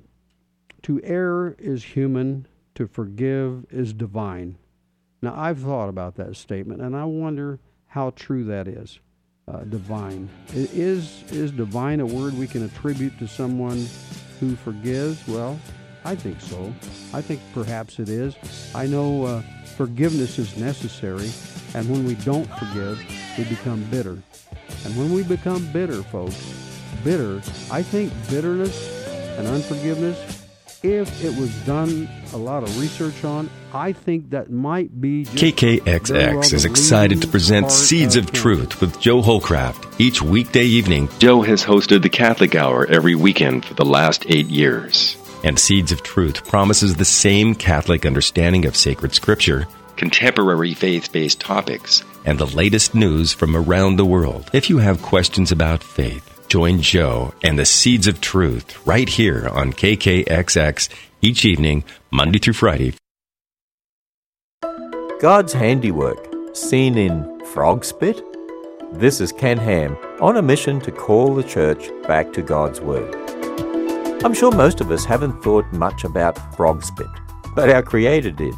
[0.84, 4.58] to err is human, to forgive is divine.
[5.26, 9.00] Now, I've thought about that statement, and I wonder how true that is.
[9.48, 13.88] Uh, divine is is divine a word we can attribute to someone
[14.40, 15.28] who forgives?
[15.28, 15.60] Well,
[16.04, 16.72] I think so.
[17.12, 18.36] I think perhaps it is.
[18.76, 19.42] I know uh,
[19.76, 21.32] forgiveness is necessary,
[21.74, 23.04] and when we don't forgive,
[23.36, 24.22] we become bitter.
[24.86, 26.38] And when we become bitter, folks,
[27.04, 27.38] bitter,
[27.72, 28.78] I think bitterness
[29.40, 30.35] and unforgiveness
[30.86, 35.26] if it was done a lot of research on, I think that might be.
[35.26, 40.64] KKXX well is excited to present Seeds of, of Truth with Joe Holcraft each weekday
[40.64, 41.10] evening.
[41.20, 45.18] Joe has hosted the Catholic Hour every weekend for the last eight years.
[45.44, 51.40] And Seeds of Truth promises the same Catholic understanding of sacred scripture, contemporary faith based
[51.40, 54.50] topics, and the latest news from around the world.
[54.54, 59.50] If you have questions about faith, Join Joe and the Seeds of Truth right here
[59.52, 60.88] on KKXX
[61.22, 62.94] each evening, Monday through Friday.
[65.20, 68.22] God's handiwork, seen in frog spit?
[68.94, 73.14] This is Ken Ham on a mission to call the church back to God's Word.
[74.24, 77.08] I'm sure most of us haven't thought much about frog spit,
[77.54, 78.54] but our Creator did.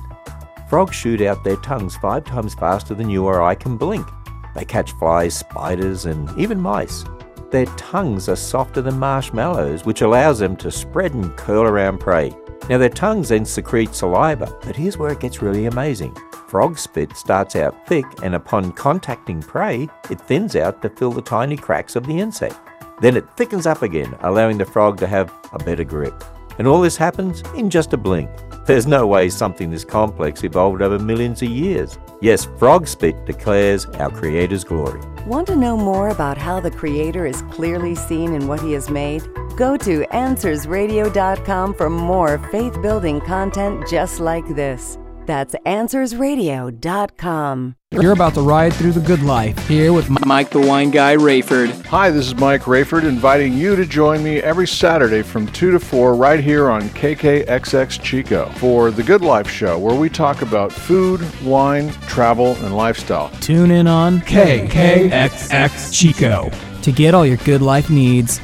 [0.69, 4.07] Frogs shoot out their tongues five times faster than you or I can blink.
[4.53, 7.03] They catch flies, spiders, and even mice.
[7.49, 12.35] Their tongues are softer than marshmallows, which allows them to spread and curl around prey.
[12.69, 16.13] Now, their tongues then secrete saliva, but here's where it gets really amazing.
[16.49, 21.21] Frog spit starts out thick, and upon contacting prey, it thins out to fill the
[21.21, 22.57] tiny cracks of the insect.
[22.99, 26.21] Then it thickens up again, allowing the frog to have a better grip.
[26.57, 28.29] And all this happens in just a blink.
[28.65, 31.97] There's no way something this complex evolved over millions of years.
[32.21, 34.99] Yes, frog spit declares our Creator's glory.
[35.25, 38.89] Want to know more about how the Creator is clearly seen in what He has
[38.89, 39.23] made?
[39.55, 44.97] Go to AnswersRadio.com for more faith building content just like this.
[45.27, 47.75] That's AnswersRadio.com.
[47.91, 51.85] You're about to ride through the good life here with Mike the Wine Guy Rayford.
[51.85, 55.79] Hi, this is Mike Rayford inviting you to join me every Saturday from 2 to
[55.79, 60.71] 4 right here on KKXX Chico for The Good Life Show, where we talk about
[60.71, 63.29] food, wine, travel, and lifestyle.
[63.39, 68.41] Tune in on KKXX Chico to get all your good life needs.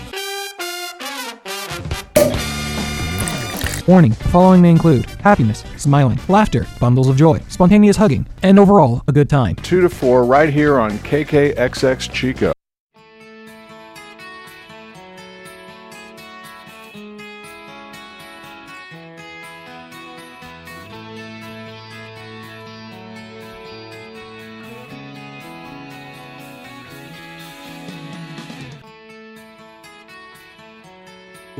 [3.85, 9.03] Warning the following may include happiness, smiling, laughter, bundles of joy, spontaneous hugging, and overall
[9.09, 9.57] a good time.
[9.57, 12.53] 2 to 4 right here on KKXX Chico.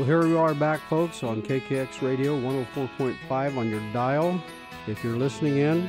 [0.04, 4.38] Well, here we are back, folks, on KKX Radio 104.5 on your dial.
[4.86, 5.88] If you're listening in,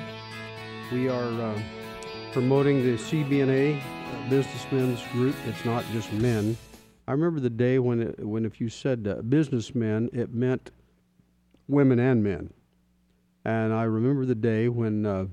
[0.94, 1.60] we are uh,
[2.32, 3.82] promoting the CBNA
[4.30, 5.36] Businessmen's Group.
[5.48, 6.56] It's not just men.
[7.10, 10.72] I remember the day when, it, when if you said uh, businessmen, it meant
[11.68, 12.54] women and men.
[13.44, 15.26] And I remember the day when uh,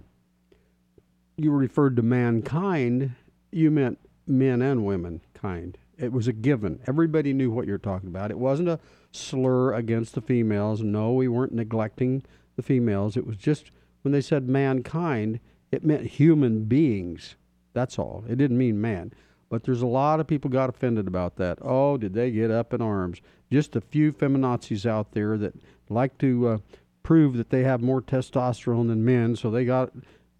[1.37, 3.13] you referred to mankind,
[3.53, 5.79] you meant men and women kind.
[6.03, 6.81] It was a given.
[6.89, 8.33] Everybody knew what you're talking about.
[8.33, 8.81] It wasn't a
[9.13, 10.83] slur against the females.
[10.83, 12.25] No, we weren't neglecting
[12.57, 13.17] the females.
[13.17, 13.71] It was just
[14.03, 15.39] when they said mankind,
[15.71, 17.37] it meant human beings.
[17.73, 18.25] That's all.
[18.29, 19.13] It didn't mean man.
[19.49, 21.59] But there's a lot of people got offended about that.
[21.63, 23.21] Oh, did they get up in arms?
[23.53, 25.55] Just a few feminazis out there that
[25.89, 26.59] like to uh,
[27.05, 29.93] prove that they have more testosterone than men, so they got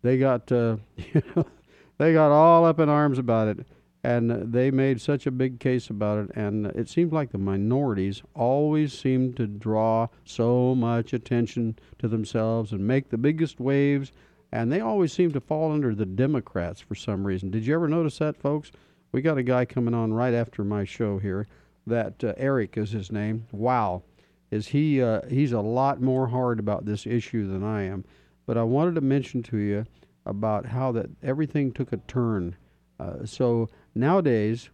[0.03, 0.79] they got uh,
[1.99, 3.65] they got all up in arms about it
[4.05, 8.23] and they made such a big case about it and it seems like the minorities
[8.35, 14.11] always seem to draw so much attention to themselves and make the biggest waves
[14.51, 17.51] and they always seem to fall under the democrats for some reason.
[17.51, 18.73] Did you ever notice that folks?
[19.13, 21.47] We got a guy coming on right after my show here
[21.87, 23.47] that uh, eric is his name.
[23.53, 24.03] Wow.
[24.51, 28.05] Is he uh, he's a lot more hard about this issue than i am.
[28.47, 29.87] But i wanted to mention to you
[30.27, 32.57] about how that everything took a turn.
[33.01, 34.71] Uh, so nowadays,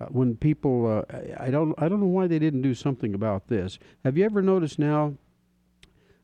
[0.00, 3.48] uh, when people, uh, I, don't, I don't know why they didn't do something about
[3.48, 3.78] this.
[4.04, 5.14] Have you ever noticed now?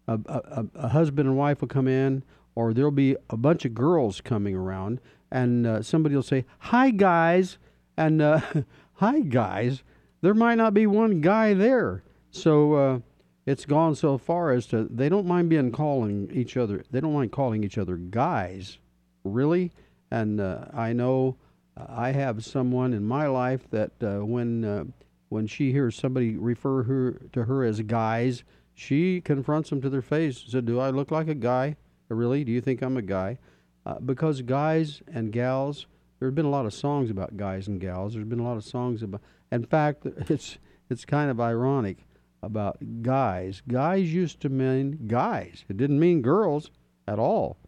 [0.09, 2.23] A, a, a husband and wife will come in,
[2.55, 6.91] or there'll be a bunch of girls coming around, and uh, somebody will say, "Hi
[6.91, 7.59] guys,"
[7.97, 8.41] and uh,
[8.95, 9.83] "Hi guys."
[10.23, 12.99] There might not be one guy there, so uh,
[13.47, 16.85] it's gone so far as to they don't mind being calling each other.
[16.91, 18.79] They don't mind calling each other guys,
[19.25, 19.73] really.
[20.11, 21.37] And uh, I know
[21.77, 24.85] I have someone in my life that uh, when uh,
[25.29, 30.03] when she hears somebody refer her to her as guys, she confronts them to their
[30.03, 30.43] face.
[30.49, 31.77] Said, "Do I look like a guy?
[32.09, 32.45] Really?
[32.45, 33.39] Do you think I'm a guy?"
[33.85, 35.87] Uh, because guys and gals,
[36.19, 38.15] there have been a lot of songs about guys and gals.
[38.15, 39.21] There's been a lot of songs about.
[39.53, 40.59] In fact, it's
[40.89, 42.07] it's kind of ironic
[42.43, 43.62] about guys.
[43.69, 45.65] Guys used to mean guys.
[45.69, 46.71] It didn't mean girls
[47.07, 47.59] at all,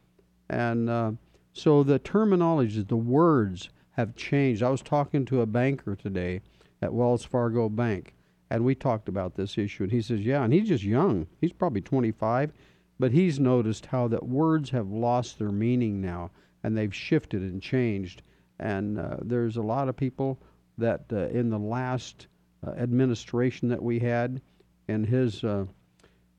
[0.48, 1.12] and uh,
[1.52, 3.68] so the terminology, the words
[3.98, 4.62] have changed.
[4.62, 6.40] I was talking to a banker today
[6.80, 8.14] at Wells Fargo Bank,
[8.48, 9.82] and we talked about this issue.
[9.82, 11.26] And he says, Yeah, and he's just young.
[11.40, 12.52] He's probably 25,
[13.00, 16.30] but he's noticed how that words have lost their meaning now,
[16.62, 18.22] and they've shifted and changed.
[18.60, 20.38] And uh, there's a lot of people
[20.78, 22.28] that uh, in the last
[22.64, 24.40] uh, administration that we had,
[24.86, 25.64] in his uh,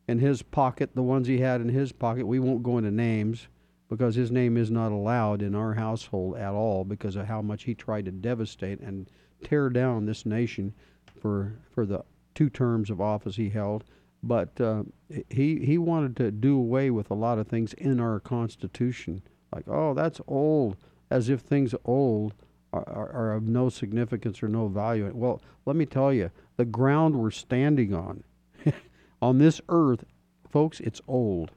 [0.08, 3.50] in his pocket, the ones he had in his pocket, we won't go into names
[3.90, 7.64] because his name is not allowed in our household at all because of how much
[7.64, 9.10] he tried to devastate and
[9.44, 10.74] tear down this nation
[11.20, 12.04] for for the
[12.36, 13.84] two terms of office he held.
[14.22, 14.84] But uh,
[15.30, 19.68] he he wanted to do away with a lot of things in our Constitution, like
[19.68, 20.78] oh that's old,
[21.10, 22.34] as if things old
[22.72, 25.12] are, are, are of no significance or no value.
[25.14, 28.24] Well, let me tell you, the ground we're standing on,
[29.22, 30.04] on this earth,
[30.50, 31.52] folks, it's old.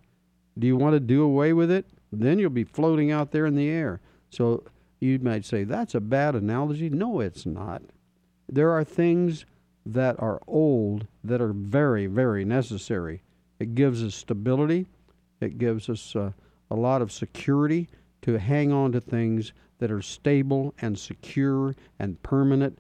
[0.59, 1.87] Do you want to do away with it?
[2.13, 4.01] Then you'll be floating out there in the air.
[4.31, 4.65] So
[5.01, 6.91] you might say, that's a bad analogy.
[6.91, 7.83] No, it's not.
[8.49, 9.47] There are things
[9.85, 13.23] that are old that are very, very necessary.
[13.59, 14.87] It gives us stability,
[15.41, 16.33] it gives us uh,
[16.71, 17.89] a lot of security
[18.23, 22.79] to hang on to things that are stable and secure and permanent.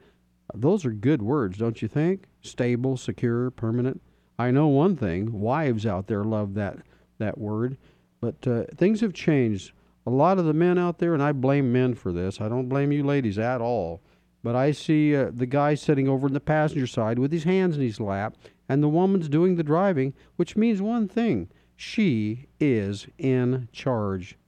[0.54, 2.26] Those are good words, don't you think?
[2.42, 4.00] Stable, secure, permanent.
[4.38, 6.78] I know one thing, wives out there love that
[7.18, 7.76] that word
[8.22, 9.72] but uh, things have changed.
[10.06, 12.40] A lot of the men out there, and I blame men for this.
[12.40, 14.00] I don't blame you ladies at all.
[14.44, 17.76] But I see uh, the guy sitting over in the passenger side with his hands
[17.76, 18.36] in his lap,
[18.68, 21.48] and the woman's doing the driving, which means one thing.
[21.74, 24.38] She is in charge.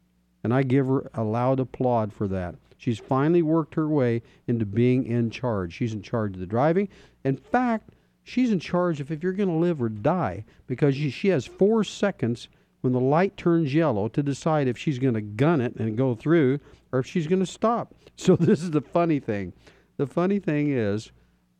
[0.44, 2.54] And I give her a loud applaud for that.
[2.76, 5.72] She's finally worked her way into being in charge.
[5.72, 6.88] She's in charge of the driving.
[7.24, 7.90] In fact,
[8.22, 11.44] she's in charge of if you're going to live or die because she, she has
[11.44, 12.48] four seconds
[12.84, 16.14] when the light turns yellow to decide if she's going to gun it and go
[16.14, 16.60] through
[16.92, 17.94] or if she's going to stop.
[18.16, 19.52] So this is the funny thing.
[19.96, 21.10] The funny thing is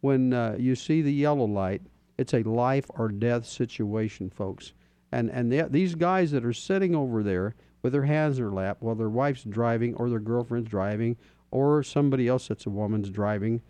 [0.03, 1.83] when uh, you see the yellow light,
[2.16, 4.72] it's a life or death situation, folks.
[5.11, 8.53] And and the, these guys that are sitting over there with their hands in their
[8.53, 11.16] lap while their wife's driving or their girlfriend's driving
[11.51, 13.61] or somebody else that's a woman's driving,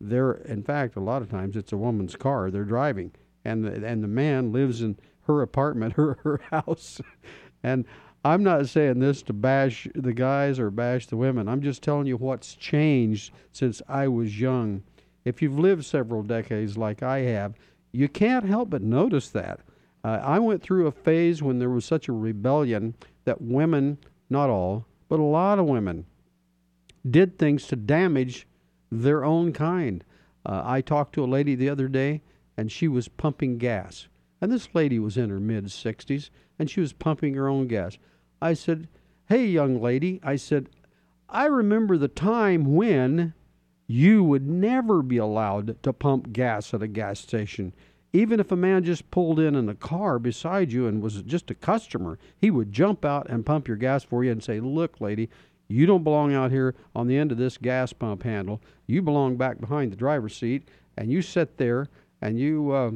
[0.00, 3.12] they're in fact a lot of times it's a woman's car they're driving,
[3.44, 7.00] and the, and the man lives in her apartment, her her house,
[7.62, 7.84] and
[8.24, 11.48] I'm not saying this to bash the guys or bash the women.
[11.48, 14.84] I'm just telling you what's changed since I was young.
[15.24, 17.54] If you've lived several decades like I have,
[17.90, 19.60] you can't help but notice that.
[20.04, 22.94] Uh, I went through a phase when there was such a rebellion
[23.24, 23.98] that women,
[24.30, 26.06] not all, but a lot of women,
[27.08, 28.46] did things to damage
[28.90, 30.04] their own kind.
[30.46, 32.22] Uh, I talked to a lady the other day,
[32.56, 34.08] and she was pumping gas.
[34.42, 37.96] And this lady was in her mid 60s, and she was pumping her own gas.
[38.40, 38.88] I said,
[39.28, 40.68] Hey, young lady, I said,
[41.28, 43.34] I remember the time when
[43.86, 47.72] you would never be allowed to pump gas at a gas station.
[48.12, 51.52] Even if a man just pulled in in a car beside you and was just
[51.52, 55.00] a customer, he would jump out and pump your gas for you and say, Look,
[55.00, 55.30] lady,
[55.68, 58.60] you don't belong out here on the end of this gas pump handle.
[58.88, 60.68] You belong back behind the driver's seat,
[60.98, 61.86] and you sit there
[62.20, 62.90] and you uh,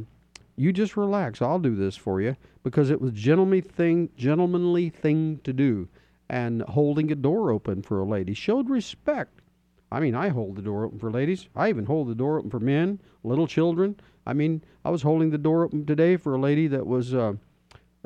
[0.57, 1.41] you just relax.
[1.41, 5.89] I'll do this for you because it was gentlemanly thing, gentlemanly thing to do,
[6.29, 9.41] and holding a door open for a lady showed respect.
[9.93, 11.49] I mean, I hold the door open for ladies.
[11.55, 14.01] I even hold the door open for men, little children.
[14.27, 17.35] I mean, I was holding the door open today for a lady that was uh,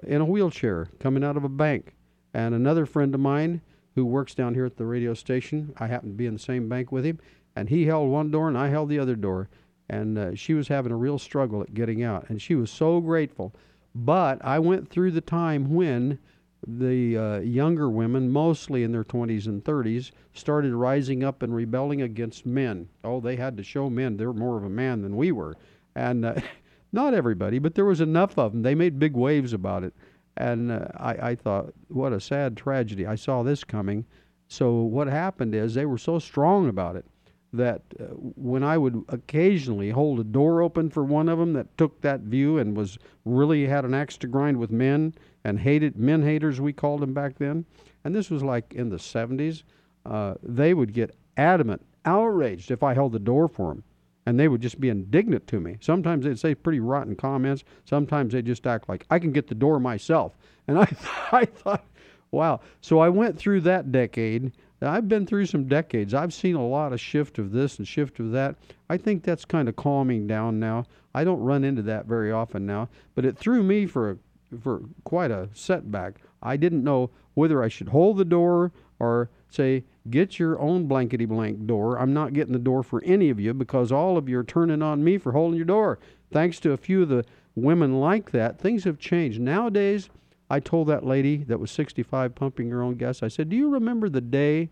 [0.02, 1.94] in a wheelchair coming out of a bank,
[2.34, 3.62] and another friend of mine
[3.94, 5.72] who works down here at the radio station.
[5.78, 7.18] I happened to be in the same bank with him,
[7.56, 9.48] and he held one door and I held the other door,
[9.90, 13.00] and uh, she was having a real struggle at getting out, and she was so
[13.00, 13.52] grateful.
[13.92, 16.20] But I went through the time when
[16.64, 22.02] the uh, younger women, mostly in their 20s and 30s, started rising up and rebelling
[22.02, 22.88] against men.
[23.02, 25.56] Oh, they had to show men they're more of a man than we were.
[25.96, 26.34] And uh,
[26.92, 28.62] not everybody, but there was enough of them.
[28.62, 29.92] They made big waves about it.
[30.36, 33.06] And uh, I, I thought, what a sad tragedy.
[33.06, 34.04] I saw this coming.
[34.46, 37.04] So what happened is they were so strong about it
[37.52, 38.04] that uh,
[38.36, 42.20] when I would occasionally hold a door open for one of them that took that
[42.20, 46.60] view and was really had an axe to grind with men and hated men haters
[46.60, 47.64] we called them back then,
[48.04, 49.62] and this was like in the 70s,
[50.06, 53.84] uh, they would get adamant, outraged if I held the door for them,
[54.26, 55.76] and they would just be indignant to me.
[55.80, 57.64] Sometimes they'd say pretty rotten comments.
[57.84, 60.36] Sometimes they'd just act like I can get the door myself,
[60.68, 60.88] and I
[61.32, 61.84] I thought,
[62.30, 62.60] wow.
[62.80, 66.14] So I went through that decade I've been through some decades.
[66.14, 68.56] I've seen a lot of shift of this and shift of that.
[68.88, 70.84] I think that's kind of calming down now.
[71.14, 74.16] I don't run into that very often now, but it threw me for a,
[74.58, 76.20] for quite a setback.
[76.42, 81.26] I didn't know whether I should hold the door or say get your own blankety
[81.26, 81.98] blank door.
[81.98, 84.82] I'm not getting the door for any of you because all of you are turning
[84.82, 85.98] on me for holding your door.
[86.32, 87.24] Thanks to a few of the
[87.54, 89.40] women like that, things have changed.
[89.40, 90.08] Nowadays,
[90.50, 93.70] I told that lady that was 65 pumping her own gas, I said, Do you
[93.70, 94.68] remember the day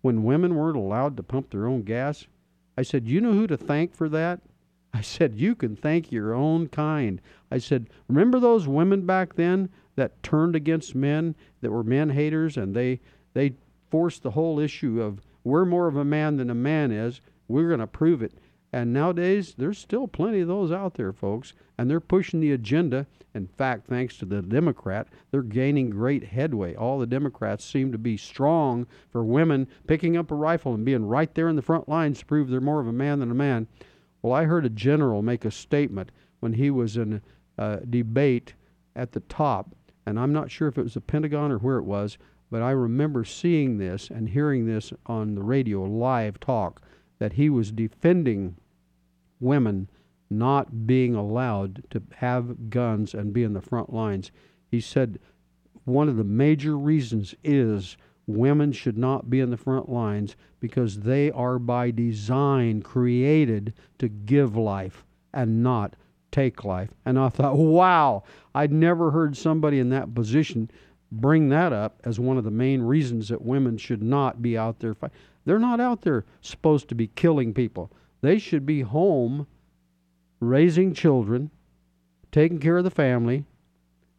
[0.00, 2.26] when women weren't allowed to pump their own gas?
[2.78, 4.40] I said, You know who to thank for that?
[4.94, 7.20] I said, You can thank your own kind.
[7.50, 12.56] I said, Remember those women back then that turned against men, that were men haters,
[12.56, 13.00] and they,
[13.34, 13.54] they
[13.90, 17.20] forced the whole issue of we're more of a man than a man is.
[17.48, 18.32] We're going to prove it.
[18.72, 23.06] And nowadays, there's still plenty of those out there, folks, and they're pushing the agenda.
[23.34, 26.74] In fact, thanks to the Democrat, they're gaining great headway.
[26.74, 31.06] All the Democrats seem to be strong for women picking up a rifle and being
[31.06, 33.34] right there in the front lines to prove they're more of a man than a
[33.34, 33.68] man.
[34.20, 36.10] Well, I heard a general make a statement
[36.40, 37.22] when he was in
[37.58, 38.54] a debate
[38.96, 39.74] at the top,
[40.06, 42.18] and I'm not sure if it was the Pentagon or where it was,
[42.50, 46.82] but I remember seeing this and hearing this on the radio live talk
[47.18, 48.56] that he was defending
[49.40, 49.88] women
[50.28, 54.30] not being allowed to have guns and be in the front lines.
[54.70, 55.18] He said
[55.84, 57.96] one of the major reasons is
[58.26, 64.08] women should not be in the front lines because they are by design created to
[64.08, 65.94] give life and not
[66.32, 66.90] take life.
[67.04, 70.70] And I thought, wow, I'd never heard somebody in that position
[71.12, 74.80] bring that up as one of the main reasons that women should not be out
[74.80, 75.16] there fighting.
[75.46, 77.90] They're not out there supposed to be killing people.
[78.20, 79.46] They should be home
[80.40, 81.50] raising children,
[82.32, 83.46] taking care of the family,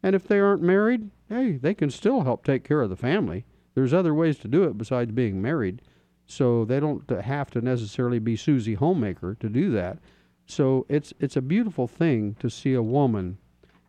[0.02, 3.44] And if they aren't married, hey, they can still help take care of the family.
[3.74, 5.82] There's other ways to do it besides being married.
[6.26, 9.98] So they don't have to necessarily be Susie Homemaker to do that.
[10.46, 13.38] So it's it's a beautiful thing to see a woman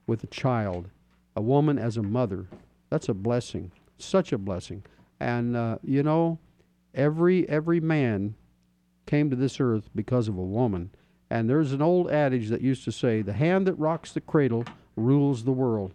[0.07, 0.89] with a child,
[1.35, 2.47] a woman as a mother.
[2.89, 4.83] That's a blessing, such a blessing.
[5.19, 6.39] And uh, you know,
[6.93, 8.35] every every man
[9.05, 10.91] came to this earth because of a woman.
[11.29, 14.65] And there's an old adage that used to say, "The hand that rocks the cradle
[14.95, 15.93] rules the world."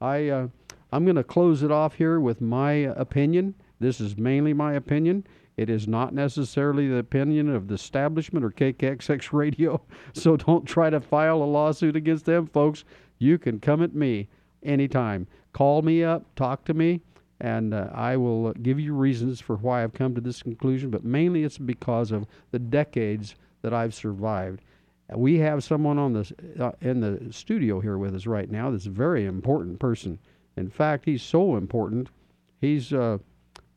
[0.00, 0.48] I uh,
[0.92, 3.54] I'm going to close it off here with my opinion.
[3.80, 5.26] This is mainly my opinion.
[5.56, 9.80] It is not necessarily the opinion of the establishment or KKXX radio.
[10.12, 12.84] So don't try to file a lawsuit against them, folks.
[13.18, 14.28] You can come at me
[14.62, 15.26] anytime.
[15.52, 17.00] Call me up, talk to me,
[17.40, 20.90] and uh, I will give you reasons for why I've come to this conclusion.
[20.90, 24.62] But mainly it's because of the decades that I've survived.
[25.14, 28.70] We have someone on the uh, in the studio here with us right now.
[28.70, 30.18] That's a very important person.
[30.56, 32.08] In fact, he's so important.
[32.60, 33.18] He's uh,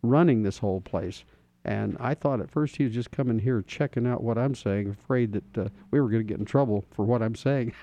[0.02, 1.24] running this whole place.
[1.66, 4.90] And I thought at first he was just coming here checking out what I'm saying,
[4.90, 7.74] afraid that uh, we were going to get in trouble for what I'm saying.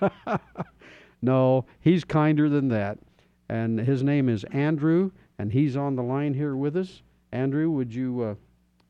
[1.23, 2.99] no, he's kinder than that.
[3.49, 7.03] And his name is Andrew, and he's on the line here with us.
[7.33, 8.35] Andrew, would you uh,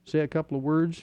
[0.05, 1.03] say a couple of words?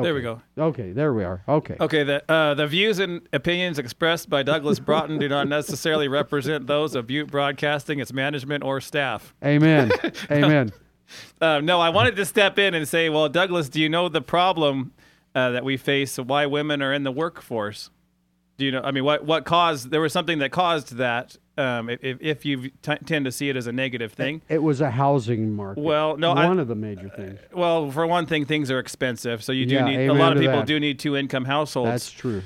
[0.00, 0.40] There we go.
[0.56, 1.42] Okay, there we are.
[1.48, 1.76] Okay.
[1.80, 6.68] Okay, the uh, the views and opinions expressed by Douglas Broughton do not necessarily represent
[6.68, 9.34] those of Butte Broadcasting, its management, or staff.
[9.44, 9.90] Amen.
[10.30, 10.72] Amen.
[11.40, 14.20] Uh, no, I wanted to step in and say, well, Douglas, do you know the
[14.22, 14.92] problem
[15.34, 16.16] uh, that we face?
[16.16, 17.90] Why women are in the workforce?
[18.58, 18.80] Do you know?
[18.82, 19.90] I mean, what what caused?
[19.90, 21.36] There was something that caused that.
[21.56, 24.80] Um, if if you t- tend to see it as a negative thing, It was
[24.80, 25.82] a housing market.
[25.82, 27.38] Well, no, I- one of the major things.
[27.52, 30.40] well, for one thing, things are expensive, so you do Yeah, need a lot of
[30.40, 30.66] people that.
[30.66, 31.90] do need two income households.
[31.90, 32.42] That's true.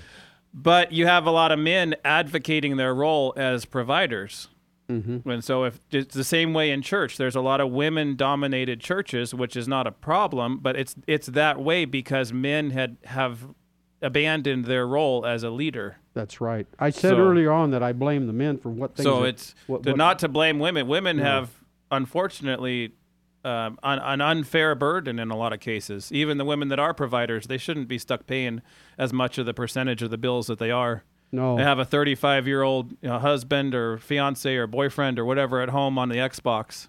[0.55, 4.49] But you have a lot of men advocating their role as providers.
[4.91, 5.29] Mm-hmm.
[5.29, 9.33] And so, if it's the same way in church, there's a lot of women-dominated churches,
[9.35, 13.47] which is not a problem, but it's it's that way because men had have
[14.03, 15.97] abandoned their role as a leader.
[16.15, 16.67] That's right.
[16.79, 19.05] I said So- earlier on that I blame the men for what things.
[19.05, 20.87] so it's what, what- not to blame women.
[20.89, 21.25] Women No.
[21.25, 21.51] have
[21.91, 22.93] unfortunately
[23.45, 26.13] um, an, an unfair burden in a lot of cases.
[26.13, 28.63] Even the women that are providers, they shouldn't be stuck paying
[28.99, 31.03] as much of the percentage of the bills that they are.
[31.33, 31.57] No.
[31.57, 35.61] They have a 35 year old you know, husband or fiance or boyfriend or whatever
[35.61, 36.87] at home on the Xbox.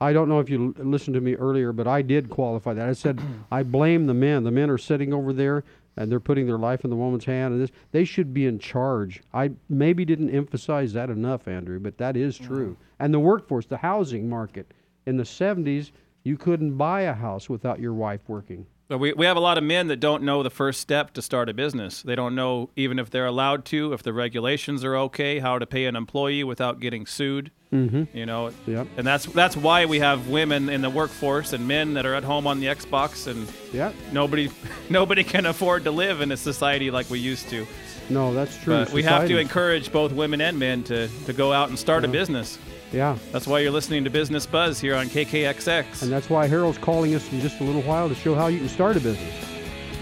[0.00, 2.88] I don't know if you l- listened to me earlier, but I did qualify that.
[2.88, 3.20] I said
[3.50, 4.44] I blame the men.
[4.44, 5.62] The men are sitting over there
[5.96, 8.58] and they're putting their life in the woman's hand, and this they should be in
[8.58, 9.22] charge.
[9.32, 12.76] I maybe didn't emphasize that enough, Andrew, but that is true.
[12.98, 14.72] And the workforce, the housing market
[15.06, 15.92] in the '70s,
[16.24, 18.66] you couldn't buy a house without your wife working.
[18.88, 21.22] So we, we have a lot of men that don't know the first step to
[21.22, 22.02] start a business.
[22.02, 25.66] They don't know even if they're allowed to, if the regulations are okay, how to
[25.66, 27.50] pay an employee without getting sued.
[27.72, 28.16] Mm-hmm.
[28.16, 28.86] You know, Yep.
[28.96, 32.22] and that's that's why we have women in the workforce and men that are at
[32.22, 33.92] home on the Xbox, and Yep.
[34.12, 34.50] nobody
[34.88, 37.66] nobody can afford to live in a society like we used to.
[38.08, 38.84] No, that's true.
[38.84, 42.04] But we have to encourage both women and men to, to go out and start
[42.04, 42.56] a business.
[42.96, 43.18] Yeah.
[43.30, 46.00] That's why you're listening to Business Buzz here on KKXX.
[46.00, 48.58] And that's why Harold's calling us in just a little while to show how you
[48.58, 49.34] can start a business.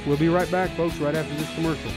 [0.07, 1.91] We'll be right back, folks, right after this commercial.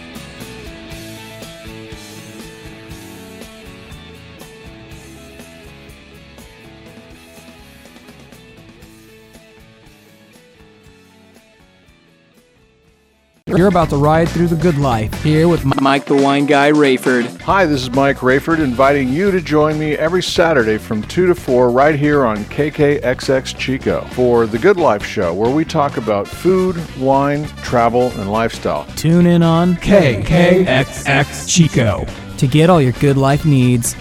[13.47, 17.39] You're about to ride through the good life here with Mike the Wine Guy Rayford.
[17.43, 21.33] Hi, this is Mike Rayford inviting you to join me every Saturday from 2 to
[21.33, 26.27] 4 right here on KKXX Chico for The Good Life Show, where we talk about
[26.27, 28.83] food, wine, travel, and lifestyle.
[28.97, 33.95] Tune in on KKXX Chico to get all your good life needs.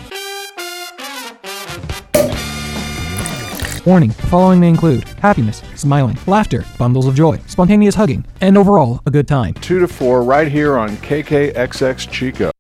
[3.87, 9.01] Warning, the following may include happiness, smiling, laughter, bundles of joy, spontaneous hugging, and overall
[9.07, 9.55] a good time.
[9.55, 12.51] 2 to 4 right here on KKXX Chico.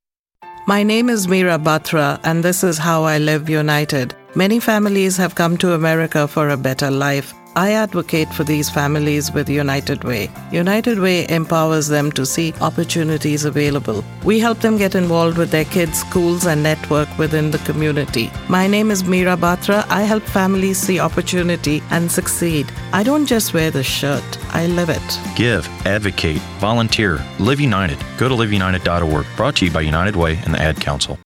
[0.69, 4.15] My name is Meera Batra, and this is how I live united.
[4.37, 7.35] Many families have come to America for a better life.
[7.57, 10.29] I advocate for these families with United Way.
[10.53, 14.05] United Way empowers them to see opportunities available.
[14.25, 18.31] We help them get involved with their kids' schools and network within the community.
[18.51, 19.87] My name is Meera Batra.
[19.89, 22.71] I help families see opportunity and succeed.
[22.93, 25.21] I don't just wear the shirt, I live it.
[25.35, 27.99] Give, advocate, volunteer, live united.
[28.19, 29.27] Go to liveunited.org.
[29.35, 31.19] Brought to you by United Way and the Ad Council.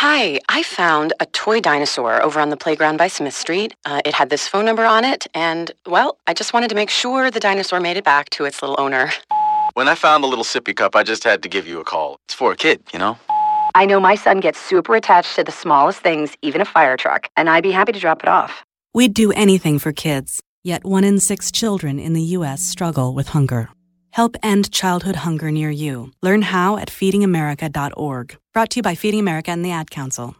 [0.00, 3.74] Hi, I found a toy dinosaur over on the playground by Smith Street.
[3.86, 6.90] Uh, it had this phone number on it, and, well, I just wanted to make
[6.90, 9.10] sure the dinosaur made it back to its little owner.
[9.72, 12.18] When I found the little sippy cup, I just had to give you a call.
[12.26, 13.16] It's for a kid, you know?
[13.74, 17.30] I know my son gets super attached to the smallest things, even a fire truck,
[17.34, 18.64] and I'd be happy to drop it off.
[18.92, 22.60] We'd do anything for kids, yet one in six children in the U.S.
[22.60, 23.70] struggle with hunger.
[24.16, 26.10] Help end childhood hunger near you.
[26.22, 28.38] Learn how at feedingamerica.org.
[28.54, 30.34] Brought to you by Feeding America and the Ad Council.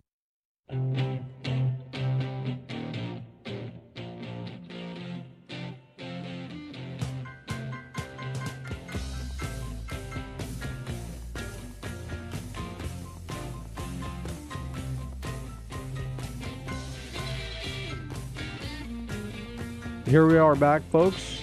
[20.06, 21.36] Here we are back, folks.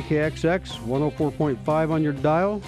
[0.00, 2.62] KKXX 104.5 on your dial.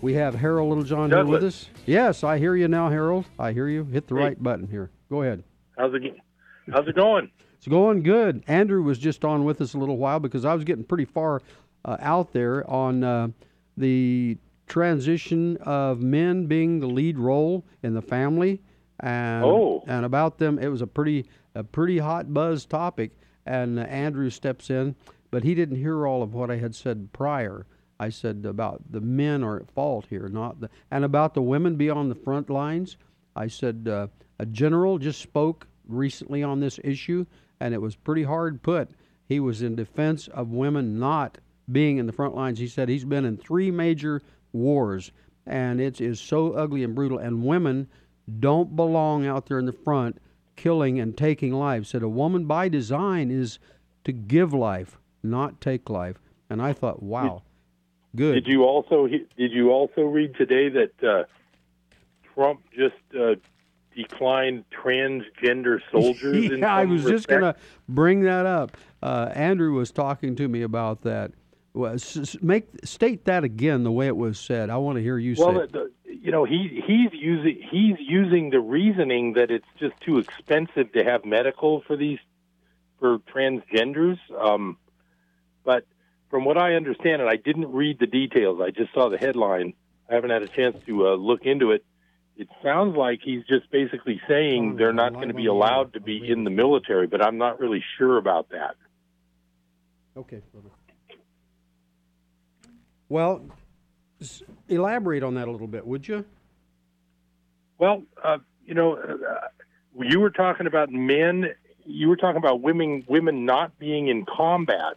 [0.00, 1.68] We have Harold Littlejohn here with us.
[1.86, 3.24] Yes, I hear you now, Harold.
[3.38, 3.84] I hear you.
[3.84, 4.22] Hit the Hey.
[4.24, 4.90] right button here.
[5.08, 5.44] Go ahead.
[5.78, 6.02] How's it?
[6.72, 7.30] How's it going?
[7.56, 8.42] It's going good.
[8.48, 11.42] Andrew was just on with us a little while because I was getting pretty far
[11.84, 13.28] uh, out there on uh,
[13.76, 14.36] the
[14.66, 18.60] transition of men being the lead role in the family,
[18.98, 19.84] and Oh.
[19.86, 20.58] and about them.
[20.58, 23.12] It was a pretty a pretty hot buzz topic,
[23.46, 24.94] and uh, Andrew steps in,
[25.30, 27.66] but he didn't hear all of what I had said prior.
[27.98, 31.76] I said about the men are at fault here, not the, and about the women
[31.76, 32.96] be on the front lines.
[33.36, 37.24] I said uh, a general just spoke recently on this issue,
[37.60, 38.90] and it was pretty hard put.
[39.28, 41.38] He was in defense of women not
[41.70, 42.58] being in the front lines.
[42.58, 44.22] He said he's been in three major
[44.52, 45.12] wars,
[45.46, 47.18] and it is so ugly and brutal.
[47.18, 47.88] And women
[48.40, 50.18] don't belong out there in the front
[50.56, 51.90] killing and taking lives.
[51.90, 53.58] Said a woman by design is
[54.04, 56.18] to give life, not take life.
[56.50, 57.42] And I thought, wow,
[58.14, 58.34] good.
[58.34, 61.24] Did you also did you also read today that uh,
[62.34, 63.34] Trump just uh,
[63.96, 66.50] declined transgender soldiers?
[66.50, 67.56] in yeah, I was just going to
[67.88, 68.76] bring that up.
[69.02, 71.32] Uh, Andrew was talking to me about that.
[71.72, 71.96] Well,
[72.40, 74.70] make state that again the way it was said.
[74.70, 75.78] I want to hear you Well, say.
[75.80, 75.92] it.
[76.22, 81.04] You know, he he's using he's using the reasoning that it's just too expensive to
[81.04, 82.18] have medical for these
[82.98, 84.18] for transgenders.
[84.38, 84.78] Um,
[85.64, 85.86] but
[86.30, 89.74] from what I understand, and I didn't read the details, I just saw the headline.
[90.08, 91.84] I haven't had a chance to uh, look into it.
[92.36, 96.28] It sounds like he's just basically saying they're not going to be allowed to be
[96.28, 98.74] in the military, but I'm not really sure about that.
[100.16, 100.42] Okay.
[103.08, 103.44] Well,
[104.68, 106.24] elaborate on that a little bit, would you?
[107.78, 109.48] Well, uh, you know, uh,
[109.98, 111.46] you were talking about men.
[111.84, 114.96] You were talking about women women not being in combat,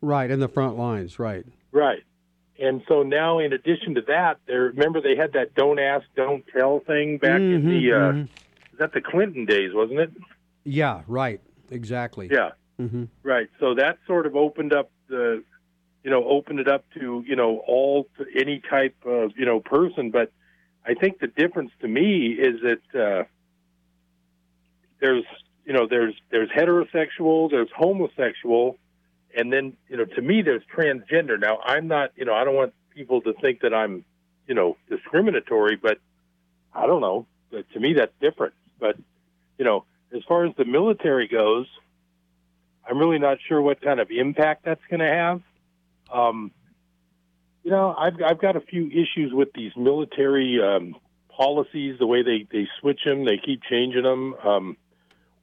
[0.00, 1.44] Right, in the front lines, right.
[1.72, 2.02] right?
[2.58, 4.64] And so now, in addition to that, there.
[4.64, 7.92] Remember, they had that "don't ask, don't tell" thing back in Mhm, the.
[7.92, 8.28] Uh, mhm.
[8.78, 10.10] That the Clinton days, wasn't it?
[10.64, 11.40] Yeah, right,
[11.70, 12.28] exactly.
[12.32, 12.50] Yeah.
[12.78, 13.48] hmm Right.
[13.58, 15.42] So that sort of opened up the,
[16.02, 20.10] you know, open it up to you know all any type of you know person.
[20.10, 20.32] But
[20.86, 23.24] I think the difference to me is that uh,
[25.00, 25.24] there's
[25.64, 28.76] you know there's there's heterosexual, there's homosexual,
[29.36, 31.38] and then you know to me there's transgender.
[31.38, 34.04] Now I'm not you know I don't want people to think that I'm
[34.46, 35.98] you know discriminatory, but
[36.74, 37.26] I don't know.
[37.50, 38.54] But to me that's different.
[38.78, 38.96] But
[39.58, 39.84] you know
[40.14, 41.66] as far as the military goes.
[42.88, 45.42] I'm really not sure what kind of impact that's going to have.
[46.12, 46.52] Um,
[47.62, 50.96] you know, I've I've got a few issues with these military um,
[51.28, 54.34] policies, the way they they switch them, they keep changing them.
[54.34, 54.76] Um,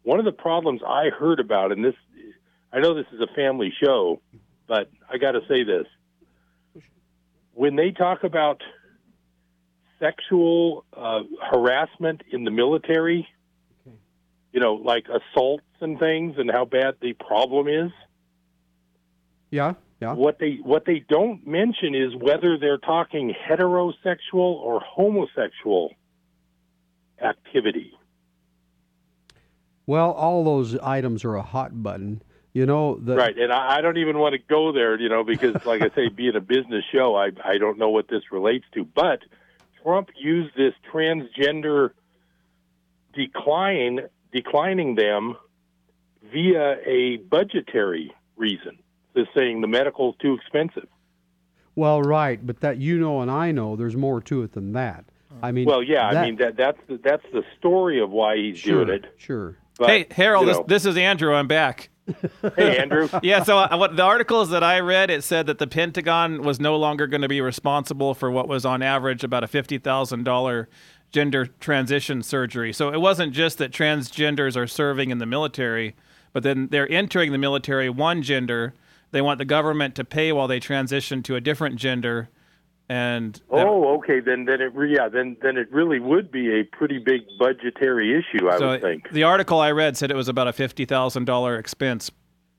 [0.04, 1.96] one of the problems I heard about, and this,
[2.72, 4.22] I know this is a family show,
[4.68, 5.86] but I got to say this:
[7.54, 8.62] when they talk about
[10.00, 13.28] sexual uh, harassment in the military,
[14.52, 17.92] you know, like assaults and things, and how bad the problem is.
[19.50, 20.14] Yeah, yeah.
[20.14, 25.94] What they what they don't mention is whether they're talking heterosexual or homosexual
[27.22, 27.94] activity.
[29.88, 32.22] Well, all those items are a hot button.
[32.54, 35.24] You know, the, right, and I, I don't even want to go there, you know,
[35.24, 38.66] because like I say, being a business show, I I don't know what this relates
[38.74, 38.84] to.
[38.84, 39.20] But
[39.84, 41.92] Trump used this transgender
[43.14, 45.36] decline declining them
[46.32, 48.80] via a budgetary reason,
[49.18, 50.88] just saying the medical's too expensive.
[51.76, 55.06] Well, right, but that you know and I know there's more to it than that.
[55.42, 58.38] I mean, well, yeah, that- I mean that that's the, that's the story of why
[58.38, 59.14] he's sure, doing it.
[59.18, 59.58] Sure.
[59.78, 61.34] But, hey, Harold, this, this is Andrew.
[61.34, 61.90] I'm back.
[62.56, 63.10] Hey, Andrew.
[63.22, 66.58] yeah, so uh, what the articles that I read, it said that the Pentagon was
[66.58, 70.24] no longer going to be responsible for what was on average about a fifty thousand
[70.24, 70.70] dollar
[71.12, 72.72] gender transition surgery.
[72.72, 75.96] So it wasn't just that transgenders are serving in the military,
[76.32, 78.74] but then they're entering the military one gender.
[79.12, 82.30] They want the government to pay while they transition to a different gender.
[82.90, 84.20] And oh, okay.
[84.22, 88.50] Then, then it, yeah, then, then it really would be a pretty big budgetary issue,
[88.50, 89.12] I so would think.
[89.12, 92.12] the article I read said it was about a fifty thousand dollar expense.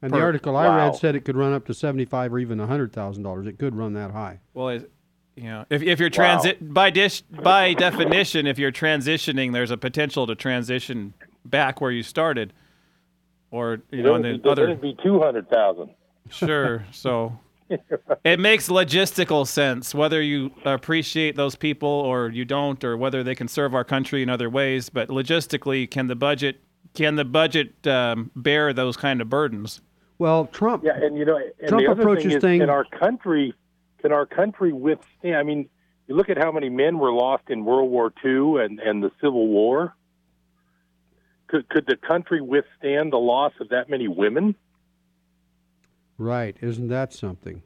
[0.03, 0.77] And per- the article I Wow.
[0.77, 3.47] read said it could run up to seventy-five or even hundred thousand dollars.
[3.47, 4.41] It could run that high.
[4.53, 4.91] Well, it,
[5.35, 9.79] you know, if if you're transit by dish by definition, if you're transitioning, there's a
[9.79, 11.15] potential to transition
[11.47, 12.53] back where you started,
[13.51, 14.65] or you know, in then, the then other.
[14.65, 15.89] it'd be two hundred thousand.
[16.31, 16.85] Sure.
[16.93, 17.39] So
[18.25, 23.35] it makes logistical sense whether you appreciate those people or you don't, or whether they
[23.35, 24.89] can serve our country in other ways.
[24.89, 26.61] But logistically, can the budget
[26.95, 29.81] can the budget um, bear those kind of burdens?
[30.19, 30.85] Well, Trump.
[30.85, 33.55] Yeah, and you know, and Trump the approaches thing is, things- can our country
[34.01, 35.37] can our country withstand?
[35.37, 35.69] I mean,
[36.07, 39.11] you look at how many men were lost in World War II and and the
[39.21, 39.95] Civil War.
[41.49, 44.55] Could could the country withstand the loss of that many women?
[46.19, 46.57] Right.
[46.61, 47.63] Isn't that something?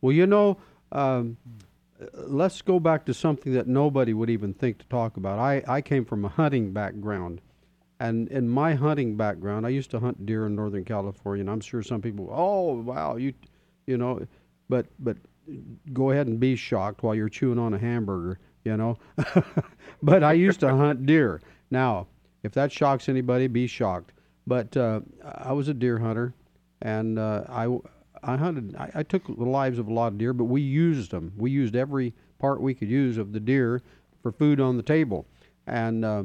[0.00, 0.58] Well, you know,
[0.92, 1.36] um,
[2.14, 5.38] let's go back to something that nobody would even think to talk about.
[5.38, 7.40] I, I came from a hunting background.
[7.98, 11.60] And in my hunting background, I used to hunt deer in Northern California, and I'm
[11.60, 13.32] sure some people, oh wow, you,
[13.86, 14.20] you know,
[14.68, 15.16] but but
[15.94, 18.98] go ahead and be shocked while you're chewing on a hamburger, you know.
[20.02, 21.40] but I used to hunt deer.
[21.70, 22.06] Now,
[22.42, 24.12] if that shocks anybody, be shocked.
[24.46, 26.34] But uh, I was a deer hunter,
[26.82, 27.66] and uh, I
[28.22, 28.74] I hunted.
[28.76, 31.32] I, I took the lives of a lot of deer, but we used them.
[31.36, 33.82] We used every part we could use of the deer
[34.22, 35.26] for food on the table,
[35.66, 36.24] and uh,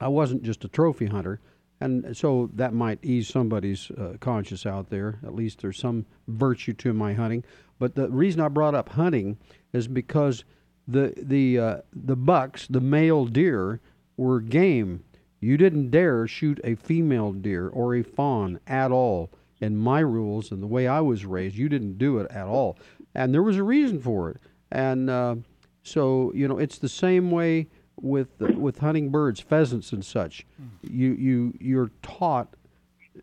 [0.00, 1.40] I wasn't just a trophy hunter.
[1.80, 5.20] And so that might ease somebody's uh, conscience out there.
[5.24, 7.44] At least there's some virtue to my hunting.
[7.78, 9.38] But the reason I brought up hunting
[9.72, 10.44] is because
[10.88, 13.80] the the uh, the bucks, the male deer,
[14.16, 15.04] were game.
[15.40, 19.30] You didn't dare shoot a female deer or a fawn at all.
[19.60, 22.78] In my rules and the way I was raised, you didn't do it at all,
[23.14, 24.36] and there was a reason for it.
[24.70, 25.36] And uh,
[25.82, 27.66] so you know, it's the same way
[28.00, 30.46] with with hunting birds, pheasants and such.
[30.82, 32.54] You you you're taught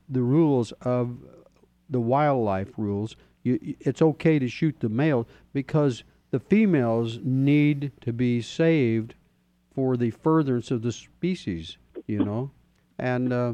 [0.09, 1.17] the rules of
[1.89, 3.15] the wildlife rules.
[3.43, 9.13] You, it's okay to shoot the male because the females need to be saved
[9.73, 11.77] for the furtherance of the species.
[12.07, 12.51] You know,
[12.99, 13.53] and uh,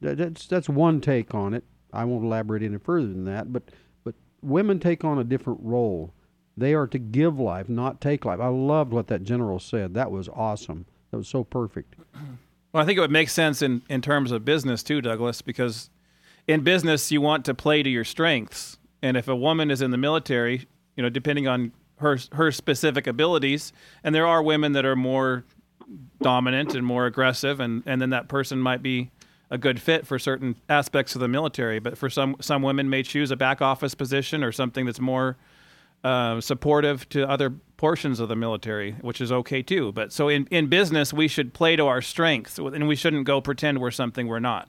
[0.00, 1.64] that, that's that's one take on it.
[1.94, 3.52] I won't elaborate any further than that.
[3.52, 3.62] But
[4.02, 6.12] but women take on a different role.
[6.56, 8.40] They are to give life, not take life.
[8.40, 9.94] I loved what that general said.
[9.94, 10.86] That was awesome.
[11.10, 11.96] That was so perfect.
[12.72, 15.90] Well, I think it would make sense in, in terms of business too, Douglas, because
[16.46, 19.90] in business you want to play to your strengths, and if a woman is in
[19.90, 20.66] the military,
[20.96, 23.72] you know, depending on her her specific abilities,
[24.02, 25.44] and there are women that are more
[26.22, 29.10] dominant and more aggressive, and, and then that person might be
[29.54, 31.78] a good fit for certain aspects of the military.
[31.78, 35.36] But for some some women may choose a back office position or something that's more
[36.02, 39.92] uh, supportive to other portions of the military, which is okay too.
[39.92, 43.40] But so in, in business, we should play to our strengths, and we shouldn't go
[43.40, 44.68] pretend we're something we're not.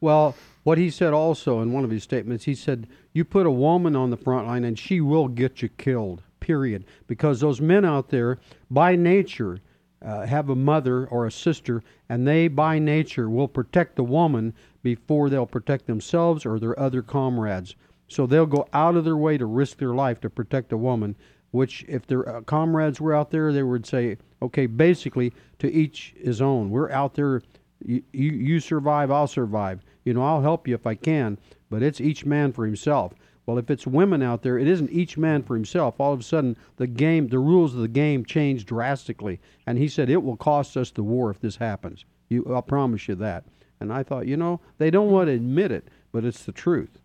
[0.00, 3.50] Well, what he said also in one of his statements, he said, "You put a
[3.50, 6.84] woman on the front line, and she will get you killed." Period.
[7.06, 8.38] Because those men out there,
[8.70, 9.60] by nature,
[10.06, 14.54] uh, have a mother or a sister, and they, by nature, will protect the woman
[14.82, 17.74] before they'll protect themselves or their other comrades.
[18.06, 21.16] So they'll go out of their way to risk their life to protect a woman.
[21.50, 26.14] Which, if their uh, comrades were out there, they would say, "Okay, basically, to each
[26.16, 26.70] his own.
[26.70, 27.42] We're out there.
[27.84, 29.80] You, you, you survive, I'll survive.
[30.04, 31.38] You know, I'll help you if I can.
[31.68, 33.12] But it's each man for himself."
[33.46, 36.00] Well, if it's women out there, it isn't each man for himself.
[36.00, 39.40] All of a sudden, the game, the rules of the game change drastically.
[39.66, 42.04] And he said it will cost us the war if this happens.
[42.28, 43.44] You, I'll promise you that.
[43.78, 46.98] And I thought, you know, they don't want to admit it, but it's the truth.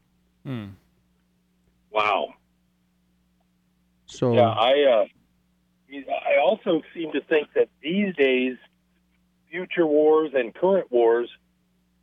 [0.43, 0.69] Hmm.
[1.91, 2.33] Wow.
[4.07, 5.05] So Yeah, I uh,
[5.93, 8.57] I also seem to think that these days,
[9.49, 11.29] future wars and current wars,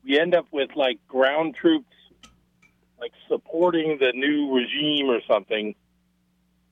[0.04, 1.94] we end up with like ground troops,
[3.00, 5.74] like supporting the new regime or something.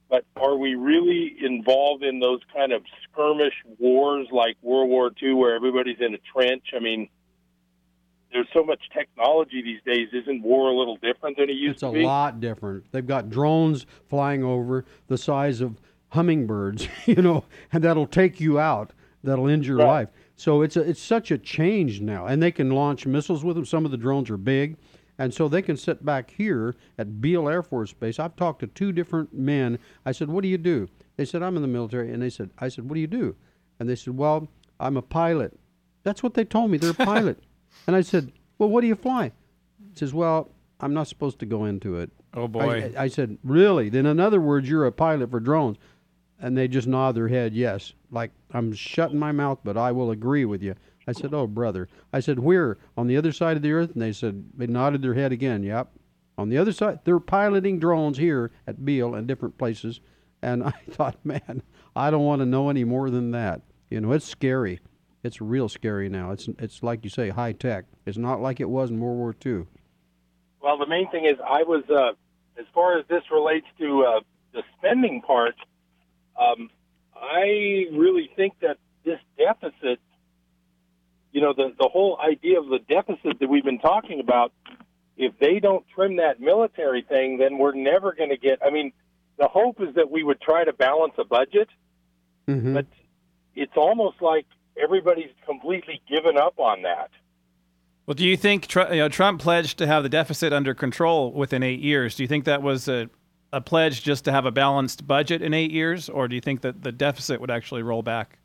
[0.08, 5.34] But are we really involved in those kind of skirmish wars like World War II,
[5.34, 6.62] where everybody's in a trench?
[6.76, 7.08] I mean,
[8.32, 10.08] there's so much technology these days.
[10.12, 12.00] Isn't war a little different than it used It's to be?
[12.00, 12.84] It's a lot different.
[12.92, 18.58] They've got drones flying over the size of hummingbirds, you know, and that'll take you
[18.60, 18.92] out.
[19.24, 19.86] That'll end your Right.
[19.86, 20.08] life.
[20.36, 23.64] So it's a, it's such a change now, and they can launch missiles with them.
[23.64, 24.76] Some of the drones are big,
[25.18, 28.18] and so they can sit back here at Beale Air Force Base.
[28.18, 29.78] I've talked to two different men.
[30.04, 32.50] I said, "What do you do?" They said, "I'm in the military," and they said,
[32.58, 33.36] "I said, what do you do?"
[33.78, 34.48] And they said, Well,
[34.80, 35.58] I'm a pilot.
[36.02, 36.78] That's what they told me.
[36.78, 37.42] They're a pilot.
[37.86, 39.32] and I said, Well, what do you fly?
[39.92, 40.50] He says, Well,
[40.80, 42.10] I'm not supposed to go into it.
[42.34, 42.92] Oh, boy.
[42.96, 43.88] I, I said, Really?
[43.88, 45.78] Then, in other words, you're a pilot for drones.
[46.38, 47.94] And they just nod their head, yes.
[48.10, 50.74] Like, I'm shutting my mouth, but I will agree with you.
[51.06, 51.88] I said, Oh, brother.
[52.12, 52.78] I said, Where?
[52.96, 53.92] On the other side of the earth?
[53.92, 55.62] And they said, They nodded their head again.
[55.62, 55.90] Yep.
[56.38, 60.00] On the other side, they're piloting drones here at Beale and different places.
[60.42, 61.62] And I thought, man,
[61.94, 63.62] I don't want to know any more than that.
[63.90, 64.80] You know, it's scary.
[65.22, 66.30] It's real scary now.
[66.30, 67.86] It's it's like you say, high tech.
[68.04, 69.66] It's not like it was in World War II.
[70.60, 72.12] Well, the main thing is, I was uh,
[72.58, 74.20] as far as this relates to uh,
[74.52, 75.54] the spending part.
[76.38, 76.70] Um,
[77.14, 80.00] I really think that this deficit,
[81.36, 84.52] you know, the the whole idea of the deficit that we've been talking about,
[85.18, 88.60] if they don't trim that military thing, then we're never going to get.
[88.64, 88.94] I mean,
[89.38, 91.68] the hope is that we would try to balance a budget,
[92.48, 92.72] mm-hmm.
[92.72, 92.86] but
[93.54, 94.46] it's almost like
[94.82, 97.10] everybody's completely given up on that.
[98.06, 101.62] Well, do you think you know, Trump pledged to have the deficit under control within
[101.62, 102.14] eight years?
[102.14, 103.10] Do you think that was a,
[103.52, 106.62] a pledge just to have a balanced budget in eight years, or do you think
[106.62, 108.38] that the deficit would actually roll back?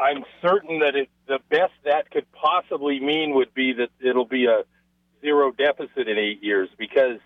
[0.00, 4.46] I'm certain that it, the best that could possibly mean would be that it'll be
[4.46, 4.62] a
[5.20, 7.18] zero deficit in eight years because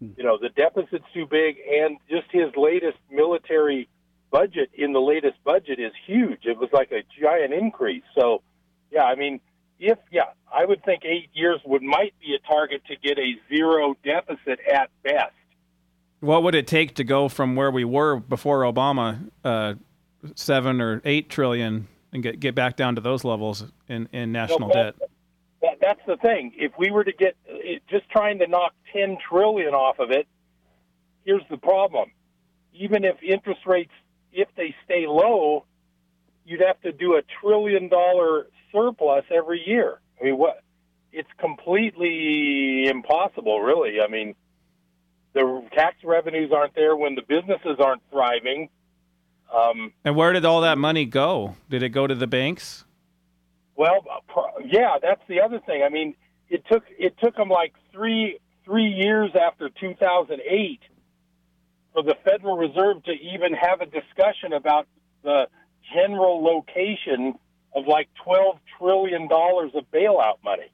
[0.00, 3.88] you know the deficit's too big, and just his latest military
[4.30, 6.40] budget in the latest budget is huge.
[6.44, 8.02] It was like a giant increase.
[8.18, 8.42] So,
[8.90, 9.40] yeah, I mean,
[9.78, 13.34] if yeah, I would think eight years would might be a target to get a
[13.48, 15.32] zero deficit at best.
[16.20, 19.74] What would it take to go from where we were before Obama, uh,
[20.34, 24.70] seven or eight trillion, and get get back down to those levels in in national
[24.70, 24.94] well, debt?
[25.60, 26.52] That, that's the thing.
[26.56, 27.36] If we were to get
[27.90, 30.26] just trying to knock ten trillion off of it,
[31.24, 32.12] here's the problem.
[32.72, 33.92] Even if interest rates,
[34.32, 35.64] if they stay low,
[36.44, 40.00] you'd have to do a trillion dollar surplus every year.
[40.20, 40.62] I mean, what?
[41.12, 44.00] It's completely impossible, really.
[44.00, 44.34] I mean,
[45.32, 48.68] the tax revenues aren't there when the businesses aren't thriving.
[49.52, 51.56] Um, and where did all that money go?
[51.68, 52.84] Did it go to the banks?
[53.76, 54.04] Well,
[54.64, 55.82] yeah, that's the other thing.
[55.84, 56.14] I mean,
[56.48, 60.80] it took it took them like three three years after 2008
[61.92, 64.86] for the Federal Reserve to even have a discussion about
[65.22, 65.46] the
[65.94, 67.34] general location
[67.74, 70.70] of like 12 trillion dollars of bailout money.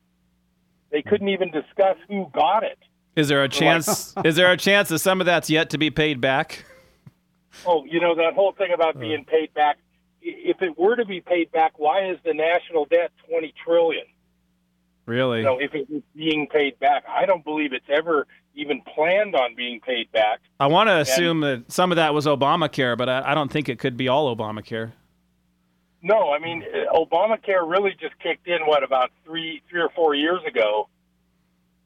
[0.90, 2.78] They couldn't even discuss who got it.
[3.16, 4.14] Is there a chance?
[4.24, 6.64] is there a chance that some of that's yet to be paid back?
[7.66, 9.78] Oh, you know that whole thing about being paid back.
[10.22, 14.05] If it were to be paid back, why is the national debt 20 trillion?
[15.07, 15.38] Really?
[15.38, 19.34] You know, if it was being paid back, I don't believe it's ever even planned
[19.34, 20.40] on being paid back.
[20.59, 23.51] I want to assume and, that some of that was Obamacare, but I, I don't
[23.51, 24.92] think it could be all Obamacare.
[26.03, 30.40] No, I mean Obamacare really just kicked in what about three, three or four years
[30.46, 30.88] ago,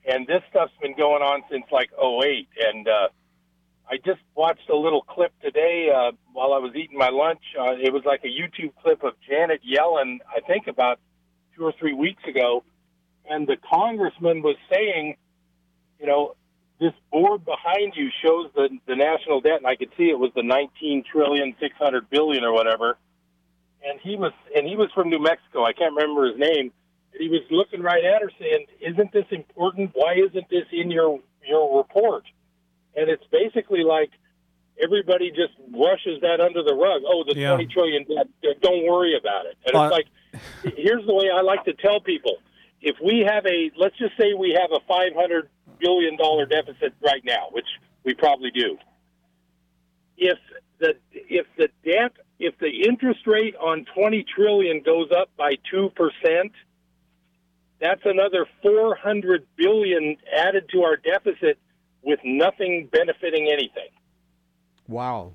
[0.05, 2.49] and this stuff's been going on since like '08.
[2.61, 3.09] And uh,
[3.91, 7.43] I just watched a little clip today uh, while I was eating my lunch.
[7.59, 10.99] Uh, it was like a YouTube clip of Janet Yellen, I think about
[11.57, 12.65] two or three weeks ago,
[13.29, 15.17] and the congressman was saying,
[16.01, 16.35] you know,
[16.81, 20.33] this board behind you shows the the national debt, and I could see it was
[20.35, 22.99] the 19 trillion 600 billion or whatever
[23.85, 25.65] and he was and he was from New Mexico.
[25.65, 26.73] I can't remember his name.
[27.17, 29.91] He was looking right at her, saying, "Isn't this important?
[29.95, 32.25] Why isn't this in your your report?"
[32.97, 34.11] And it's basically like
[34.83, 37.03] everybody just brushes that under the rug.
[37.07, 37.51] Oh, the Yeah.
[37.51, 38.61] twenty trillion debt.
[38.61, 39.57] Don't worry about it.
[39.67, 42.39] And Uh, it's like, here's the way I like to tell people:
[42.81, 46.95] if we have a, let's just say we have a five hundred billion dollar deficit
[47.01, 47.67] right now, which
[48.05, 48.79] we probably do.
[50.17, 50.39] If
[50.79, 56.51] the if the debt if the interest rate on 20 trillion goes up by 2%,
[57.81, 61.59] that's another 400 billion added to our deficit
[62.05, 63.89] with nothing benefiting anything.
[64.87, 65.33] Wow.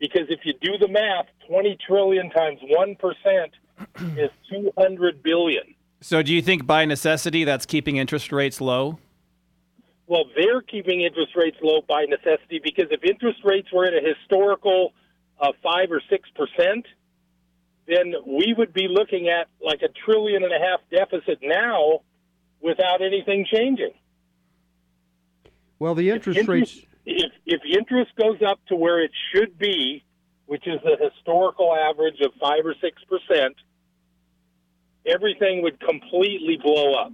[0.00, 5.62] Because if you do the math, 20 trillion times 1% is 200 billion.
[6.00, 8.98] So, do you think by necessity that's keeping interest rates low?
[10.08, 14.00] Well, they're keeping interest rates low by necessity because if interest rates were at a
[14.00, 14.92] historical
[15.40, 16.86] uh, five or six percent,
[17.86, 22.00] then we would be looking at like a trillion and a half deficit now
[22.60, 23.92] without anything changing.
[25.82, 26.78] Well, the interest rates.
[27.04, 30.04] If, if interest goes up to where it should be,
[30.46, 33.56] which is the historical average of five or six percent,
[35.04, 37.12] everything would completely blow up.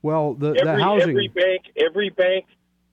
[0.00, 1.10] Well, the, every, the housing.
[1.10, 2.46] every bank, every bank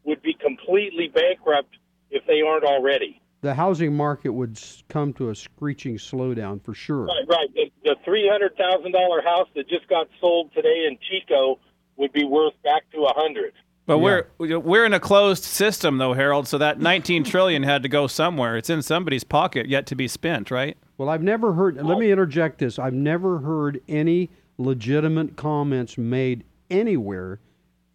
[0.04, 1.78] would be completely bankrupt
[2.12, 3.22] if they aren't already.
[3.40, 7.06] the housing market would come to a screeching slowdown for sure.
[7.06, 7.48] Right, right.
[7.54, 11.58] The, the three hundred thousand dollar house that just got sold today in Chico
[11.96, 13.54] would be worth back to a hundred.
[13.90, 16.48] But we're we're in a closed system though, Harold.
[16.48, 18.56] So that 19 trillion had to go somewhere.
[18.56, 20.78] It's in somebody's pocket yet to be spent, right?
[21.00, 21.76] Well, I've never heard.
[21.78, 22.12] Let me oh.
[22.12, 22.78] interject this.
[22.78, 24.30] I've never heard any
[24.60, 27.40] legitimate comments made anywhere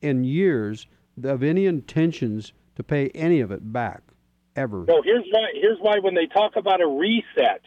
[0.02, 0.88] in years
[1.22, 4.02] of any intentions to pay any of it back,
[4.56, 4.84] ever.
[4.88, 5.50] No, here's why.
[5.54, 7.62] Here's why when they talk about a reset,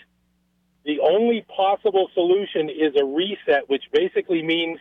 [0.83, 4.79] the only possible solution is a reset, which basically means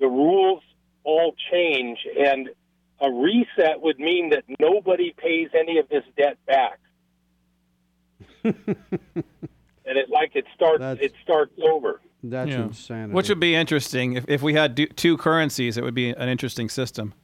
[0.00, 0.62] the rules
[1.04, 2.48] all change, and
[3.00, 6.78] a reset would mean that nobody pays any of this debt back.
[8.44, 8.54] and
[9.84, 12.00] it like it starts it starts over.
[12.22, 12.64] That's Yeah.
[12.64, 13.12] insanity.
[13.14, 15.76] Which would be interesting if if we had do, two currencies.
[15.76, 17.14] It would be an interesting system.